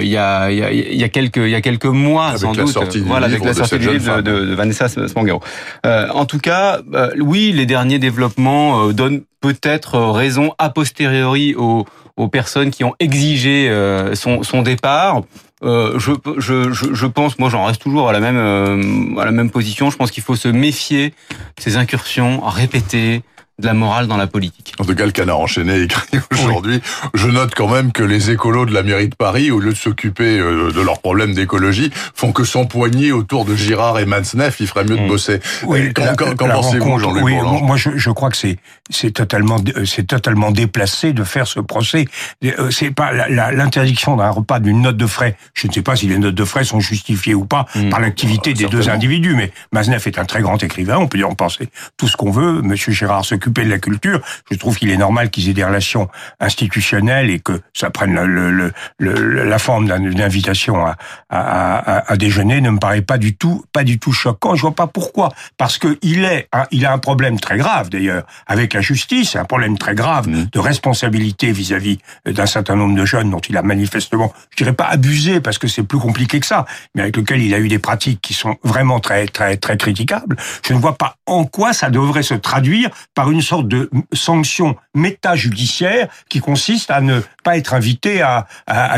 il 0.00 0.08
y 0.08 0.16
a, 0.16 0.50
il, 0.50 0.58
y 0.58 0.62
a, 0.62 0.72
il 0.72 0.98
y 0.98 1.04
a 1.04 1.08
quelques 1.08 1.38
il 1.48 1.50
y 1.50 1.54
a 1.54 1.60
quelques 1.60 1.86
mois 1.86 2.26
avec 2.26 2.40
sans 2.40 2.52
la 2.52 2.64
doute. 2.64 2.72
Sortie 2.72 3.00
voilà, 3.00 3.26
avec 3.26 3.44
la 3.44 3.54
sortie 3.54 3.78
du 3.78 3.88
livre 3.88 4.20
de, 4.20 4.54
Vanessa 4.54 4.88
Spangaro. 4.88 5.40
Euh, 5.86 6.08
en 6.10 6.24
tout 6.24 6.38
cas, 6.38 6.80
euh, 6.94 7.10
oui, 7.18 7.52
les 7.52 7.66
derniers 7.66 7.98
développements 7.98 8.88
euh, 8.88 8.92
donnent 8.92 9.22
peut-être 9.40 9.98
raison 9.98 10.52
a 10.58 10.70
posteriori 10.70 11.54
aux, 11.54 11.86
aux, 12.16 12.28
personnes 12.28 12.70
qui 12.70 12.84
ont 12.84 12.94
exigé 12.98 13.68
euh, 13.70 14.14
son, 14.14 14.42
son, 14.42 14.62
départ. 14.62 15.22
Euh, 15.64 15.98
je, 15.98 16.12
je, 16.38 16.72
je, 16.72 17.06
pense, 17.06 17.38
moi 17.38 17.48
j'en 17.48 17.64
reste 17.64 17.82
toujours 17.82 18.08
à 18.08 18.12
la 18.12 18.20
même 18.20 19.18
à 19.18 19.24
la 19.24 19.32
même 19.32 19.50
position. 19.50 19.90
Je 19.90 19.96
pense 19.96 20.10
qu'il 20.10 20.22
faut 20.22 20.36
se 20.36 20.48
méfier 20.48 21.14
ces 21.58 21.76
incursions 21.76 22.40
répétées 22.40 23.22
de 23.58 23.66
la 23.66 23.74
morale 23.74 24.06
dans 24.06 24.16
la 24.16 24.28
politique. 24.28 24.74
En 24.78 24.84
tout 24.84 24.94
cas, 24.94 25.04
le 25.04 25.10
canard 25.10 25.40
enchaîné 25.40 25.80
écrit 25.82 26.20
aujourd'hui. 26.32 26.80
Oui. 26.82 27.10
Je 27.14 27.28
note 27.28 27.54
quand 27.56 27.68
même 27.68 27.90
que 27.92 28.04
les 28.04 28.30
écolos 28.30 28.66
de 28.66 28.72
la 28.72 28.82
mairie 28.84 29.08
de 29.08 29.16
Paris, 29.16 29.50
au 29.50 29.58
lieu 29.58 29.72
de 29.72 29.76
s'occuper 29.76 30.38
euh, 30.38 30.70
de 30.70 30.80
leurs 30.80 31.00
problèmes 31.00 31.34
d'écologie, 31.34 31.90
font 32.14 32.32
que 32.32 32.44
s'empoigner 32.44 33.10
autour 33.10 33.44
de 33.44 33.56
Girard 33.56 33.98
et 33.98 34.06
Matzneff. 34.06 34.60
Il 34.60 34.66
ferait 34.68 34.84
mieux 34.84 34.96
de 34.96 35.02
Mm. 35.02 35.08
bosser. 35.08 35.40
Oui, 35.64 35.92
Qu'en 35.92 36.14
qu 36.14 36.36
pensez-vous, 36.36 36.98
Jean-Luc 36.98 37.24
Oui, 37.24 37.34
moi 37.62 37.76
je, 37.76 37.90
je, 37.96 38.10
crois 38.10 38.30
que 38.30 38.36
c'est 38.36 38.58
c'est 38.90 39.10
totalement 39.10 39.56
c'est 39.84 40.06
totalement 40.06 40.50
déplacé 40.50 41.12
de 41.12 41.24
faire 41.24 41.46
ce 41.46 41.60
procès. 41.60 42.06
Euh, 42.44 42.70
c'est 42.70 42.90
pas 42.90 43.12
l'interdiction 43.28 44.16
d'un 44.16 44.30
repas 44.30 44.60
d'une 44.60 44.82
note 44.82 44.96
de 44.96 45.06
frais. 45.06 45.36
Je 45.54 45.66
ne 45.66 45.72
sais 45.72 45.82
pas 45.82 45.96
si 45.96 46.06
les 46.06 46.18
notes 46.18 46.34
de 46.34 46.44
frais 46.44 46.64
sont 46.64 46.80
justifiées 46.80 47.34
ou 47.34 47.44
pas 47.44 47.66
mmh. 47.74 47.88
par 47.88 48.00
l'activité 48.00 48.54
des 48.54 48.66
deux 48.66 48.88
individus, 48.88 49.34
mais 49.34 49.52
Matzneff 49.72 50.06
est 50.06 50.18
un 50.18 50.24
très 50.24 50.40
grand 50.40 50.62
écrivain. 50.62 50.96
On 50.98 51.06
peut 51.08 51.18
y 51.18 51.24
en 51.24 51.34
penser 51.34 51.68
tout 51.96 52.08
ce 52.08 52.16
qu'on 52.16 52.30
veut. 52.30 52.62
Monsieur 52.62 52.92
Girard 52.92 53.24
s'occupe 53.24 53.47
de 53.48 53.70
la 53.70 53.78
culture, 53.78 54.20
je 54.50 54.56
trouve 54.56 54.76
qu'il 54.76 54.90
est 54.90 54.96
normal 54.96 55.30
qu'ils 55.30 55.48
aient 55.48 55.54
des 55.54 55.64
relations 55.64 56.08
institutionnelles 56.40 57.30
et 57.30 57.40
que 57.40 57.60
ça 57.74 57.90
prenne 57.90 58.14
le, 58.14 58.50
le, 58.50 58.72
le, 58.98 59.44
la 59.44 59.58
forme 59.58 59.86
d'une 59.98 60.20
invitation 60.20 60.86
à, 60.86 60.96
à, 61.30 62.12
à, 62.12 62.16
déjeuner 62.16 62.60
ne 62.60 62.70
me 62.70 62.78
paraît 62.78 63.02
pas 63.02 63.18
du 63.18 63.36
tout, 63.36 63.64
pas 63.72 63.84
du 63.84 63.98
tout 63.98 64.12
choquant. 64.12 64.54
Je 64.54 64.62
vois 64.62 64.74
pas 64.74 64.86
pourquoi. 64.86 65.30
Parce 65.56 65.78
que 65.78 65.98
il 66.02 66.24
est, 66.24 66.48
il 66.70 66.86
a 66.86 66.92
un 66.92 66.98
problème 66.98 67.38
très 67.40 67.58
grave 67.58 67.90
d'ailleurs 67.90 68.24
avec 68.46 68.74
la 68.74 68.80
justice, 68.80 69.36
un 69.36 69.44
problème 69.44 69.78
très 69.78 69.94
grave 69.94 70.28
mmh. 70.28 70.46
de 70.52 70.58
responsabilité 70.58 71.52
vis-à-vis 71.52 71.98
d'un 72.26 72.46
certain 72.46 72.76
nombre 72.76 72.96
de 72.96 73.04
jeunes 73.04 73.30
dont 73.30 73.40
il 73.40 73.56
a 73.56 73.62
manifestement, 73.62 74.32
je 74.50 74.56
dirais 74.56 74.72
pas 74.72 74.86
abusé 74.86 75.40
parce 75.40 75.58
que 75.58 75.68
c'est 75.68 75.82
plus 75.82 75.98
compliqué 75.98 76.40
que 76.40 76.46
ça, 76.46 76.66
mais 76.94 77.02
avec 77.02 77.16
lequel 77.16 77.42
il 77.42 77.54
a 77.54 77.58
eu 77.58 77.68
des 77.68 77.78
pratiques 77.78 78.20
qui 78.20 78.34
sont 78.34 78.56
vraiment 78.62 79.00
très 79.00 79.26
très 79.26 79.56
très 79.56 79.76
critiquables. 79.76 80.36
Je 80.66 80.74
ne 80.74 80.78
vois 80.78 80.96
pas 80.96 81.16
en 81.26 81.44
quoi 81.44 81.72
ça 81.72 81.90
devrait 81.90 82.22
se 82.22 82.34
traduire 82.34 82.90
par 83.14 83.30
une 83.30 83.37
sorte 83.42 83.68
de 83.68 83.90
sanction 84.12 84.76
méta-judiciaire 84.94 86.08
qui 86.28 86.40
consiste 86.40 86.90
à 86.90 87.00
ne 87.00 87.20
pas 87.44 87.56
être 87.56 87.74
invité 87.74 88.22
à, 88.22 88.46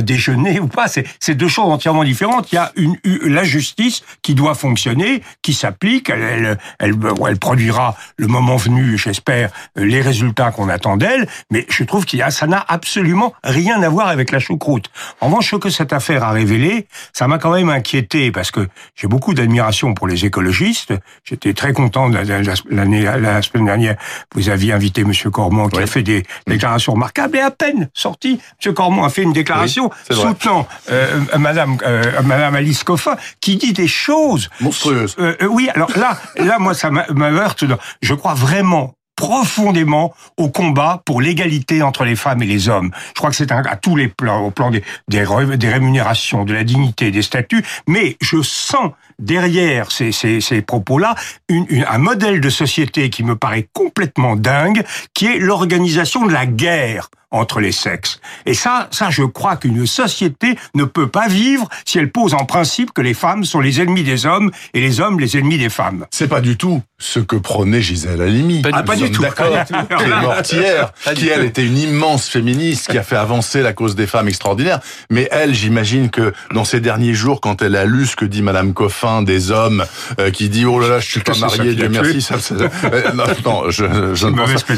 déjeuner 0.02 0.60
ou 0.60 0.66
pas. 0.66 0.86
C'est 0.88 1.34
deux 1.34 1.48
choses 1.48 1.72
entièrement 1.72 2.04
différentes. 2.04 2.50
Il 2.52 2.56
y 2.56 2.58
a 2.58 2.72
une, 2.76 2.96
une, 3.04 3.32
la 3.32 3.44
justice 3.44 4.02
qui 4.22 4.34
doit 4.34 4.54
fonctionner, 4.54 5.22
qui 5.42 5.54
s'applique. 5.54 6.10
Elle, 6.10 6.22
elle, 6.22 6.58
elle, 6.78 6.94
elle, 7.28 7.38
produira 7.38 7.96
le 8.16 8.26
moment 8.26 8.56
venu, 8.56 8.98
j'espère, 8.98 9.50
les 9.76 10.00
résultats 10.00 10.50
qu'on 10.50 10.68
attend 10.68 10.96
d'elle. 10.96 11.28
Mais 11.50 11.66
je 11.68 11.84
trouve 11.84 12.04
qu'il 12.04 12.24
ça 12.30 12.46
n'a 12.46 12.64
absolument 12.68 13.32
rien 13.42 13.82
à 13.82 13.88
voir 13.88 14.08
avec 14.08 14.30
la 14.30 14.38
choucroute. 14.38 14.90
En 15.20 15.26
revanche, 15.26 15.50
ce 15.50 15.56
que 15.56 15.70
cette 15.70 15.92
affaire 15.92 16.22
a 16.22 16.30
révélé, 16.30 16.86
ça 17.12 17.26
m'a 17.26 17.38
quand 17.38 17.52
même 17.52 17.70
inquiété 17.70 18.30
parce 18.30 18.50
que 18.50 18.68
j'ai 18.94 19.08
beaucoup 19.08 19.34
d'admiration 19.34 19.94
pour 19.94 20.06
les 20.06 20.24
écologistes. 20.24 20.92
J'étais 21.24 21.54
très 21.54 21.72
content 21.72 22.08
l'année, 22.08 23.02
la 23.02 23.42
semaine 23.42 23.64
dernière, 23.64 23.96
vous 24.34 24.48
aviez 24.48 24.72
invité 24.72 25.04
Monsieur 25.04 25.30
Cormand 25.30 25.68
qui 25.68 25.78
oui. 25.78 25.84
a 25.84 25.86
fait 25.86 26.02
des 26.02 26.24
déclarations 26.46 26.92
remarquables 26.92 27.36
et 27.36 27.40
à 27.40 27.50
peine 27.50 27.88
sorti, 27.94 28.40
Monsieur 28.58 28.72
Cormand 28.72 29.04
a 29.04 29.10
fait 29.10 29.22
une 29.22 29.32
déclaration 29.32 29.90
oui, 30.10 30.16
soutenant 30.16 30.66
euh, 30.90 31.20
Madame 31.38 31.78
euh, 31.82 32.22
Madame 32.22 32.54
Alice 32.54 32.84
Coffin 32.84 33.16
qui 33.40 33.56
dit 33.56 33.72
des 33.72 33.88
choses 33.88 34.50
monstrueuses. 34.60 35.16
Euh, 35.18 35.34
oui, 35.48 35.68
alors 35.74 35.90
là, 35.96 36.18
là, 36.36 36.58
moi, 36.58 36.74
ça 36.74 36.90
me 36.90 37.38
heurte. 37.38 37.64
Je 38.02 38.14
crois 38.14 38.34
vraiment 38.34 38.94
profondément 39.20 40.14
au 40.38 40.48
combat 40.48 41.02
pour 41.04 41.20
l'égalité 41.20 41.82
entre 41.82 42.04
les 42.06 42.16
femmes 42.16 42.42
et 42.42 42.46
les 42.46 42.70
hommes. 42.70 42.90
Je 43.08 43.18
crois 43.18 43.28
que 43.28 43.36
c'est 43.36 43.52
à 43.52 43.76
tous 43.76 43.94
les 43.94 44.08
plans, 44.08 44.46
au 44.46 44.50
plan 44.50 44.70
des, 44.70 44.82
des, 45.08 45.26
des 45.58 45.68
rémunérations, 45.68 46.46
de 46.46 46.54
la 46.54 46.64
dignité, 46.64 47.10
des 47.10 47.20
statuts, 47.20 47.62
mais 47.86 48.16
je 48.22 48.40
sens 48.40 48.92
derrière 49.18 49.92
ces, 49.92 50.10
ces, 50.10 50.40
ces 50.40 50.62
propos-là 50.62 51.14
un 51.50 51.98
modèle 51.98 52.40
de 52.40 52.48
société 52.48 53.10
qui 53.10 53.22
me 53.22 53.36
paraît 53.36 53.68
complètement 53.74 54.36
dingue, 54.36 54.84
qui 55.12 55.26
est 55.26 55.38
l'organisation 55.38 56.24
de 56.24 56.32
la 56.32 56.46
guerre 56.46 57.10
entre 57.30 57.60
les 57.60 57.72
sexes. 57.72 58.20
Et 58.46 58.54
ça, 58.54 58.88
ça, 58.90 59.10
je 59.10 59.22
crois 59.22 59.56
qu'une 59.56 59.86
société 59.86 60.56
ne 60.74 60.84
peut 60.84 61.08
pas 61.08 61.28
vivre 61.28 61.68
si 61.84 61.98
elle 61.98 62.10
pose 62.10 62.34
en 62.34 62.44
principe 62.44 62.92
que 62.92 63.02
les 63.02 63.14
femmes 63.14 63.44
sont 63.44 63.60
les 63.60 63.80
ennemis 63.80 64.02
des 64.02 64.26
hommes 64.26 64.50
et 64.74 64.80
les 64.80 65.00
hommes 65.00 65.20
les 65.20 65.36
ennemis 65.36 65.58
des 65.58 65.68
femmes. 65.68 66.06
C'est 66.10 66.28
pas 66.28 66.40
du 66.40 66.56
tout 66.56 66.82
ce 66.98 67.18
que 67.18 67.36
prônait 67.36 67.80
Gisèle 67.80 68.20
Halimi. 68.20 68.62
Pas, 68.62 68.70
ah, 68.72 68.82
pas 68.82 68.96
du 68.96 69.10
tout. 69.10 69.22
D'accord. 69.22 69.64
qui 69.64 70.04
est 70.04 70.20
morte 70.20 70.52
hier, 70.52 70.92
qui 71.14 71.28
elle 71.28 71.44
était 71.44 71.64
une 71.64 71.78
immense 71.78 72.28
féministe, 72.28 72.90
qui 72.90 72.98
a 72.98 73.02
fait 73.02 73.16
avancer 73.16 73.62
la 73.62 73.72
cause 73.72 73.96
des 73.96 74.06
femmes 74.06 74.28
extraordinaire. 74.28 74.80
Mais 75.08 75.28
elle, 75.30 75.54
j'imagine 75.54 76.10
que 76.10 76.32
dans 76.52 76.64
ces 76.64 76.80
derniers 76.80 77.14
jours, 77.14 77.40
quand 77.40 77.62
elle 77.62 77.76
a 77.76 77.84
lu 77.84 78.06
ce 78.06 78.16
que 78.16 78.24
dit 78.24 78.42
Madame 78.42 78.74
Coffin 78.74 79.22
des 79.22 79.50
hommes, 79.50 79.84
euh, 80.18 80.30
qui 80.30 80.48
dit 80.48 80.66
oh 80.66 80.78
là 80.78 80.88
là, 80.88 81.00
je 81.00 81.08
suis 81.08 81.20
pas 81.20 81.36
mariée, 81.36 81.74
Dieu 81.74 81.88
merci. 81.88 82.20
Ça, 82.20 82.38
ça, 82.38 82.54
euh, 82.54 83.12
non, 83.12 83.24
non, 83.44 83.70
je, 83.70 84.14
je 84.14 84.26
ne 84.26 84.36
pense 84.36 84.62
pas. 84.62 84.74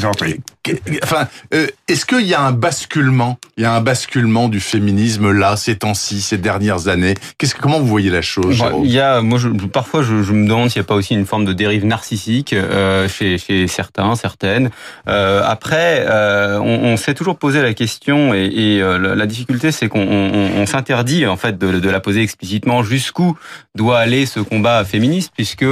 Enfin, 1.03 1.27
euh, 1.53 1.67
est-ce 1.87 2.05
qu'il 2.05 2.25
y 2.25 2.33
a 2.33 2.42
un 2.43 2.51
basculement 2.51 3.37
Il 3.57 3.63
y 3.63 3.65
a 3.65 3.73
un 3.73 3.81
basculement 3.81 4.49
du 4.49 4.59
féminisme 4.59 5.31
là 5.31 5.55
ces 5.55 5.77
temps-ci, 5.77 6.21
ces 6.21 6.37
dernières 6.37 6.87
années. 6.87 7.15
Qu'est-ce 7.37 7.55
que 7.55 7.61
comment 7.61 7.79
vous 7.79 7.87
voyez 7.87 8.09
la 8.09 8.21
chose 8.21 8.59
bah, 8.59 8.71
Il 8.83 8.91
y 8.91 8.99
a, 8.99 9.21
moi, 9.21 9.39
je, 9.39 9.49
parfois, 9.49 10.03
je, 10.03 10.23
je 10.23 10.33
me 10.33 10.47
demande 10.47 10.69
s'il 10.69 10.81
n'y 10.81 10.85
a 10.85 10.87
pas 10.87 10.95
aussi 10.95 11.13
une 11.13 11.25
forme 11.25 11.45
de 11.45 11.53
dérive 11.53 11.85
narcissique 11.85 12.53
euh, 12.53 13.07
chez, 13.07 13.37
chez 13.37 13.67
certains, 13.67 14.15
certaines. 14.15 14.69
Euh, 15.07 15.41
après, 15.45 16.05
euh, 16.07 16.59
on, 16.59 16.93
on 16.93 16.97
s'est 16.97 17.13
toujours 17.13 17.37
posé 17.37 17.61
la 17.61 17.73
question 17.73 18.33
et, 18.33 18.45
et 18.45 18.79
la 18.79 19.25
difficulté, 19.25 19.71
c'est 19.71 19.87
qu'on 19.87 20.01
on, 20.01 20.61
on 20.61 20.65
s'interdit 20.65 21.25
en 21.25 21.37
fait 21.37 21.57
de, 21.57 21.79
de, 21.79 21.89
la 21.89 21.99
poser 21.99 22.21
explicitement 22.21 22.83
jusqu'où 22.83 23.37
doit 23.75 23.99
aller 23.99 24.25
ce 24.25 24.39
combat 24.39 24.83
féministe, 24.83 25.31
puisque 25.35 25.65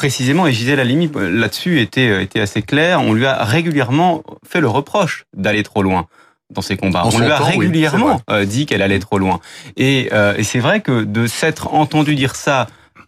précisément, 0.00 0.46
et 0.46 0.52
Gisèle 0.54 0.80
Halimi 0.80 1.10
là-dessus 1.14 1.82
était, 1.82 2.22
était 2.22 2.40
assez 2.40 2.62
clair, 2.62 3.02
on 3.02 3.12
lui 3.12 3.26
a 3.26 3.44
régulièrement 3.44 4.22
fait 4.48 4.62
le 4.62 4.66
reproche 4.66 5.26
d'aller 5.36 5.62
trop 5.62 5.82
loin 5.82 6.06
dans 6.48 6.62
ses 6.62 6.78
combats. 6.78 7.02
On, 7.04 7.14
on 7.14 7.18
lui 7.18 7.30
a 7.30 7.36
régulièrement 7.36 8.22
oui, 8.30 8.46
dit 8.46 8.64
qu'elle 8.64 8.80
allait 8.80 8.98
trop 8.98 9.18
loin. 9.18 9.40
Et, 9.76 10.08
euh, 10.14 10.32
et 10.38 10.42
c'est 10.42 10.58
vrai 10.58 10.80
que 10.80 11.04
de 11.04 11.26
s'être 11.26 11.74
entendu 11.74 12.14
dire 12.14 12.34
ça 12.34 12.66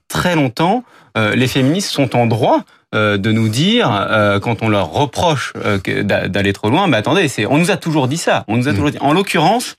très 0.08 0.34
longtemps, 0.34 0.84
euh, 1.16 1.34
les 1.34 1.46
féministes 1.46 1.88
sont 1.88 2.14
en 2.14 2.26
droit 2.26 2.60
euh, 2.94 3.16
de 3.16 3.32
nous 3.32 3.48
dire 3.48 3.88
quand 4.42 4.62
on 4.62 4.68
leur 4.68 4.92
reproche 4.92 5.54
d'aller 5.86 6.52
trop 6.52 6.68
loin, 6.68 6.88
mais 6.88 6.98
attendez, 6.98 7.26
c'est 7.28 7.46
on 7.46 7.56
nous 7.56 7.70
a 7.70 7.78
toujours 7.78 8.06
dit 8.06 8.18
ça. 8.18 8.44
On 8.48 8.58
nous 8.58 8.68
a 8.68 8.72
toujours 8.72 8.90
dit. 8.90 8.98
En 9.00 9.14
l'occurrence, 9.14 9.76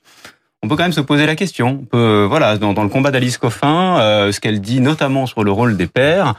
on 0.64 0.68
peut 0.68 0.76
quand 0.76 0.84
même 0.84 0.92
se 0.92 1.02
poser 1.02 1.26
la 1.26 1.36
question. 1.36 1.80
On 1.82 1.84
peut, 1.84 2.26
voilà, 2.26 2.56
dans, 2.56 2.72
le 2.82 2.88
combat 2.88 3.10
d'Alice 3.10 3.36
Coffin, 3.36 3.98
euh, 3.98 4.32
ce 4.32 4.40
qu'elle 4.40 4.62
dit 4.62 4.80
notamment 4.80 5.26
sur 5.26 5.44
le 5.44 5.52
rôle 5.52 5.76
des 5.76 5.86
pères, 5.86 6.34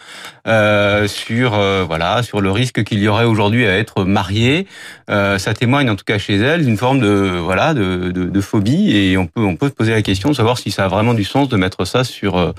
euh, 0.47 1.07
sur 1.07 1.53
euh, 1.53 1.83
voilà, 1.87 2.23
sur 2.23 2.41
le 2.41 2.49
risque 2.49 2.83
qu'il 2.83 2.99
y 2.99 3.07
aurait 3.07 3.25
aujourd'hui 3.25 3.67
à 3.67 3.77
être 3.77 4.03
marié, 4.03 4.65
ça 5.07 5.53
témoigne 5.53 5.91
en 5.91 5.95
tout 5.95 6.03
cas 6.03 6.17
chez 6.17 6.37
elle 6.37 6.65
d'une 6.65 6.77
forme 6.77 6.99
de 6.99 7.37
voilà 7.43 7.75
de, 7.75 8.11
de, 8.11 8.41
phobie 8.41 8.95
et 8.97 9.17
on 9.17 9.27
peut 9.27 9.41
on 9.41 9.55
peut 9.55 9.67
se 9.67 9.73
poser 9.73 9.91
la 9.91 10.01
question 10.01 10.29
de 10.29 10.35
savoir 10.35 10.57
si 10.57 10.71
ça 10.71 10.85
a 10.85 10.87
vraiment 10.87 11.13
du 11.13 11.23
sens 11.23 11.47
de 11.47 11.57
mettre 11.57 11.85
ça 11.85 12.03
sur 12.03 12.53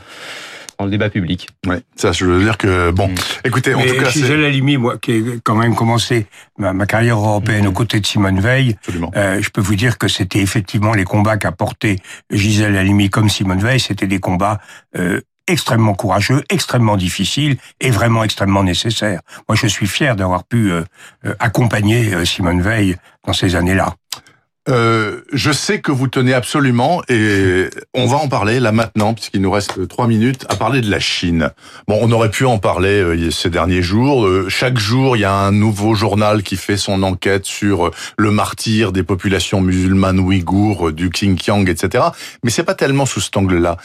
dans 0.78 0.84
le 0.84 0.90
débat 0.90 1.10
public. 1.10 1.48
Ouais, 1.66 1.80
ça, 1.96 2.12
je 2.12 2.24
veux 2.24 2.42
dire 2.42 2.58
que 2.58 2.90
bon, 2.90 3.08
mmh. 3.08 3.14
écoutez, 3.44 3.74
en 3.74 3.78
Mais 3.78 3.86
tout 3.86 4.02
cas, 4.02 4.10
Gisèle 4.10 4.44
Halimi, 4.44 4.76
moi, 4.76 4.98
qui 4.98 5.12
ai 5.12 5.24
quand 5.42 5.54
même 5.54 5.74
commencé 5.74 6.26
ma, 6.58 6.72
ma 6.72 6.86
carrière 6.86 7.18
européenne 7.18 7.64
mmh. 7.64 7.68
aux 7.68 7.72
côtés 7.72 8.00
de 8.00 8.06
Simone 8.06 8.40
Veil, 8.40 8.76
euh, 9.16 9.40
je 9.40 9.50
peux 9.50 9.60
vous 9.60 9.76
dire 9.76 9.98
que 9.98 10.08
c'était 10.08 10.40
effectivement 10.40 10.94
les 10.94 11.04
combats 11.04 11.36
qu'a 11.36 11.52
porté 11.52 11.98
Gisèle 12.30 12.76
Halimi 12.76 13.10
comme 13.10 13.28
Simone 13.28 13.60
Veil, 13.60 13.80
c'était 13.80 14.06
des 14.06 14.20
combats 14.20 14.60
euh, 14.96 15.20
extrêmement 15.46 15.94
courageux, 15.94 16.42
extrêmement 16.50 16.96
difficiles 16.96 17.56
et 17.80 17.90
vraiment 17.90 18.24
extrêmement 18.24 18.64
nécessaires. 18.64 19.20
Moi, 19.48 19.56
je 19.56 19.68
suis 19.68 19.86
fier 19.86 20.16
d'avoir 20.16 20.44
pu 20.44 20.72
euh, 20.72 20.82
accompagner 21.38 22.24
Simone 22.24 22.60
Veil 22.60 22.96
dans 23.24 23.32
ces 23.32 23.54
années-là. 23.54 23.94
Euh, 24.68 25.20
je 25.32 25.52
sais 25.52 25.80
que 25.80 25.92
vous 25.92 26.08
tenez 26.08 26.34
absolument, 26.34 27.02
et 27.08 27.68
on 27.94 28.06
va 28.06 28.16
en 28.16 28.28
parler 28.28 28.58
là 28.58 28.72
maintenant, 28.72 29.14
puisqu'il 29.14 29.40
nous 29.40 29.50
reste 29.50 29.86
trois 29.86 30.08
minutes, 30.08 30.44
à 30.48 30.56
parler 30.56 30.80
de 30.80 30.90
la 30.90 30.98
Chine. 30.98 31.50
Bon, 31.86 31.98
on 32.02 32.10
aurait 32.10 32.30
pu 32.30 32.44
en 32.44 32.58
parler 32.58 33.00
euh, 33.00 33.30
ces 33.30 33.48
derniers 33.48 33.82
jours. 33.82 34.26
Euh, 34.26 34.48
chaque 34.48 34.78
jour, 34.78 35.16
il 35.16 35.20
y 35.20 35.24
a 35.24 35.32
un 35.32 35.52
nouveau 35.52 35.94
journal 35.94 36.42
qui 36.42 36.56
fait 36.56 36.76
son 36.76 37.02
enquête 37.04 37.44
sur 37.44 37.90
le 38.18 38.30
martyr 38.30 38.90
des 38.90 39.04
populations 39.04 39.60
musulmanes 39.60 40.18
ouïghours, 40.18 40.92
du 40.92 41.10
Xinjiang, 41.10 41.68
etc. 41.68 42.04
Mais 42.42 42.50
c'est 42.50 42.64
pas 42.64 42.74
tellement 42.74 43.06
sous 43.06 43.20
cet 43.20 43.36
angle-là. 43.36 43.76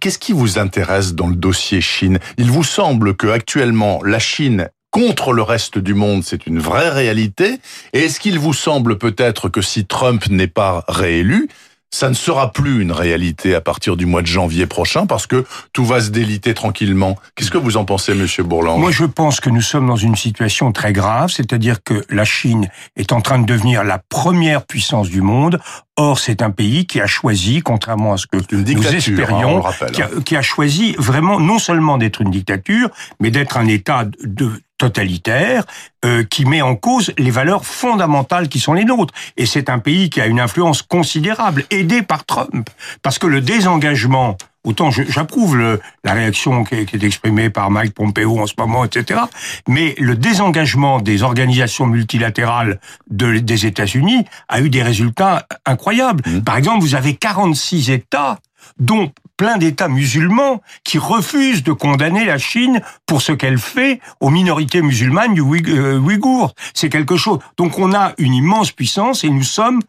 Qu'est-ce 0.00 0.18
qui 0.18 0.32
vous 0.32 0.58
intéresse 0.58 1.14
dans 1.14 1.28
le 1.28 1.36
dossier 1.36 1.80
Chine? 1.80 2.18
Il 2.38 2.50
vous 2.50 2.64
semble 2.64 3.14
que 3.14 3.26
actuellement 3.26 4.00
la 4.04 4.18
Chine 4.18 4.70
contre 4.90 5.32
le 5.32 5.42
reste 5.42 5.78
du 5.78 5.94
monde, 5.94 6.24
c'est 6.24 6.46
une 6.46 6.58
vraie 6.58 6.90
réalité. 6.90 7.60
Et 7.92 8.00
est-ce 8.00 8.20
qu'il 8.20 8.38
vous 8.38 8.54
semble 8.54 8.98
peut-être 8.98 9.48
que 9.48 9.62
si 9.62 9.86
Trump 9.86 10.28
n'est 10.28 10.46
pas 10.46 10.84
réélu, 10.88 11.48
ça 11.92 12.08
ne 12.08 12.14
sera 12.14 12.52
plus 12.52 12.80
une 12.80 12.92
réalité 12.92 13.54
à 13.54 13.60
partir 13.60 13.96
du 13.96 14.06
mois 14.06 14.22
de 14.22 14.26
janvier 14.26 14.66
prochain 14.66 15.06
parce 15.06 15.26
que 15.26 15.44
tout 15.72 15.84
va 15.84 16.00
se 16.00 16.10
déliter 16.10 16.54
tranquillement? 16.54 17.16
Qu'est-ce 17.34 17.50
que 17.50 17.58
vous 17.58 17.76
en 17.76 17.84
pensez, 17.84 18.14
Monsieur 18.14 18.44
Bourland 18.44 18.78
Moi, 18.78 18.92
je 18.92 19.04
pense 19.04 19.40
que 19.40 19.50
nous 19.50 19.60
sommes 19.60 19.88
dans 19.88 19.96
une 19.96 20.16
situation 20.16 20.70
très 20.72 20.92
grave, 20.92 21.30
c'est-à-dire 21.30 21.82
que 21.82 22.04
la 22.08 22.24
Chine 22.24 22.68
est 22.96 23.12
en 23.12 23.20
train 23.20 23.40
de 23.40 23.46
devenir 23.46 23.82
la 23.82 23.98
première 23.98 24.64
puissance 24.66 25.08
du 25.08 25.20
monde. 25.20 25.60
Or, 26.02 26.18
c'est 26.18 26.40
un 26.40 26.50
pays 26.50 26.86
qui 26.86 26.98
a 26.98 27.06
choisi, 27.06 27.60
contrairement 27.60 28.14
à 28.14 28.16
ce 28.16 28.26
que 28.26 28.38
nous 28.52 28.94
espérions, 28.94 29.66
hein, 29.66 29.70
qui, 29.92 30.00
a, 30.00 30.08
qui, 30.24 30.34
a, 30.34 30.40
choisi 30.40 30.94
vraiment 30.96 31.38
non 31.38 31.58
seulement 31.58 31.98
d'être 31.98 32.22
une 32.22 32.30
dictature, 32.30 32.88
mais 33.20 33.30
d'être 33.30 33.58
un 33.58 33.66
État 33.66 34.06
de 34.24 34.50
totalitaire 34.78 35.64
euh, 36.06 36.24
qui 36.24 36.46
met 36.46 36.62
en 36.62 36.74
cause 36.74 37.12
les 37.18 37.30
valeurs 37.30 37.66
fondamentales 37.66 38.48
qui 38.48 38.60
sont 38.60 38.72
les 38.72 38.86
nôtres. 38.86 39.12
Et 39.36 39.44
c'est 39.44 39.68
un 39.68 39.78
pays 39.78 40.08
qui 40.08 40.22
a 40.22 40.26
une 40.26 40.40
influence 40.40 40.80
considérable, 40.80 41.66
aidé 41.68 42.00
par 42.00 42.24
Trump, 42.24 42.70
parce 43.02 43.18
que 43.18 43.26
le 43.26 43.42
désengagement 43.42 44.38
Autant 44.62 44.90
j'approuve 44.90 45.78
la 46.04 46.12
réaction 46.12 46.64
qui 46.64 46.74
est, 46.74 46.86
qui 46.86 46.96
est, 46.96 47.04
exprimée 47.04 47.48
par 47.48 47.70
Mike 47.70 47.94
Pompeo 47.94 48.38
en 48.38 48.46
ce 48.46 48.52
moment, 48.58 48.84
etc. 48.84 49.20
Mais 49.66 49.94
le 49.98 50.16
désengagement 50.16 51.00
des 51.00 51.22
organisations 51.22 51.86
multilatérales 51.86 52.78
de, 53.10 53.38
des 53.38 53.66
États-Unis 53.66 54.26
a 54.48 54.60
eu 54.60 54.68
des 54.68 54.82
résultats 54.82 55.46
incroyables. 55.64 56.22
Mmh. 56.26 56.40
Par 56.42 56.58
exemple, 56.58 56.82
vous 56.82 56.94
avez 56.94 57.14
46 57.14 57.90
États 57.90 58.38
dont 58.78 59.12
plein 59.38 59.56
d'États 59.56 59.88
musulmans 59.88 60.60
qui 60.84 60.98
refusent 60.98 61.62
de 61.62 61.72
condamner 61.72 62.26
la 62.26 62.36
Chine 62.36 62.82
pour 63.06 63.22
ce 63.22 63.32
qu'elle 63.32 63.56
fait 63.56 64.00
aux 64.20 64.28
minorités 64.28 64.82
musulmanes 64.82 65.32
du 65.32 65.40
Ouïghour. 65.40 66.54
C'est 66.74 66.90
quelque 66.90 67.16
chose. 67.16 67.38
Donc 67.56 67.78
on 67.78 67.94
a 67.94 68.12
une 68.18 68.34
immense 68.34 68.70
puissance 68.72 69.24
et 69.24 69.30
nous 69.30 69.42
sommes 69.42 69.80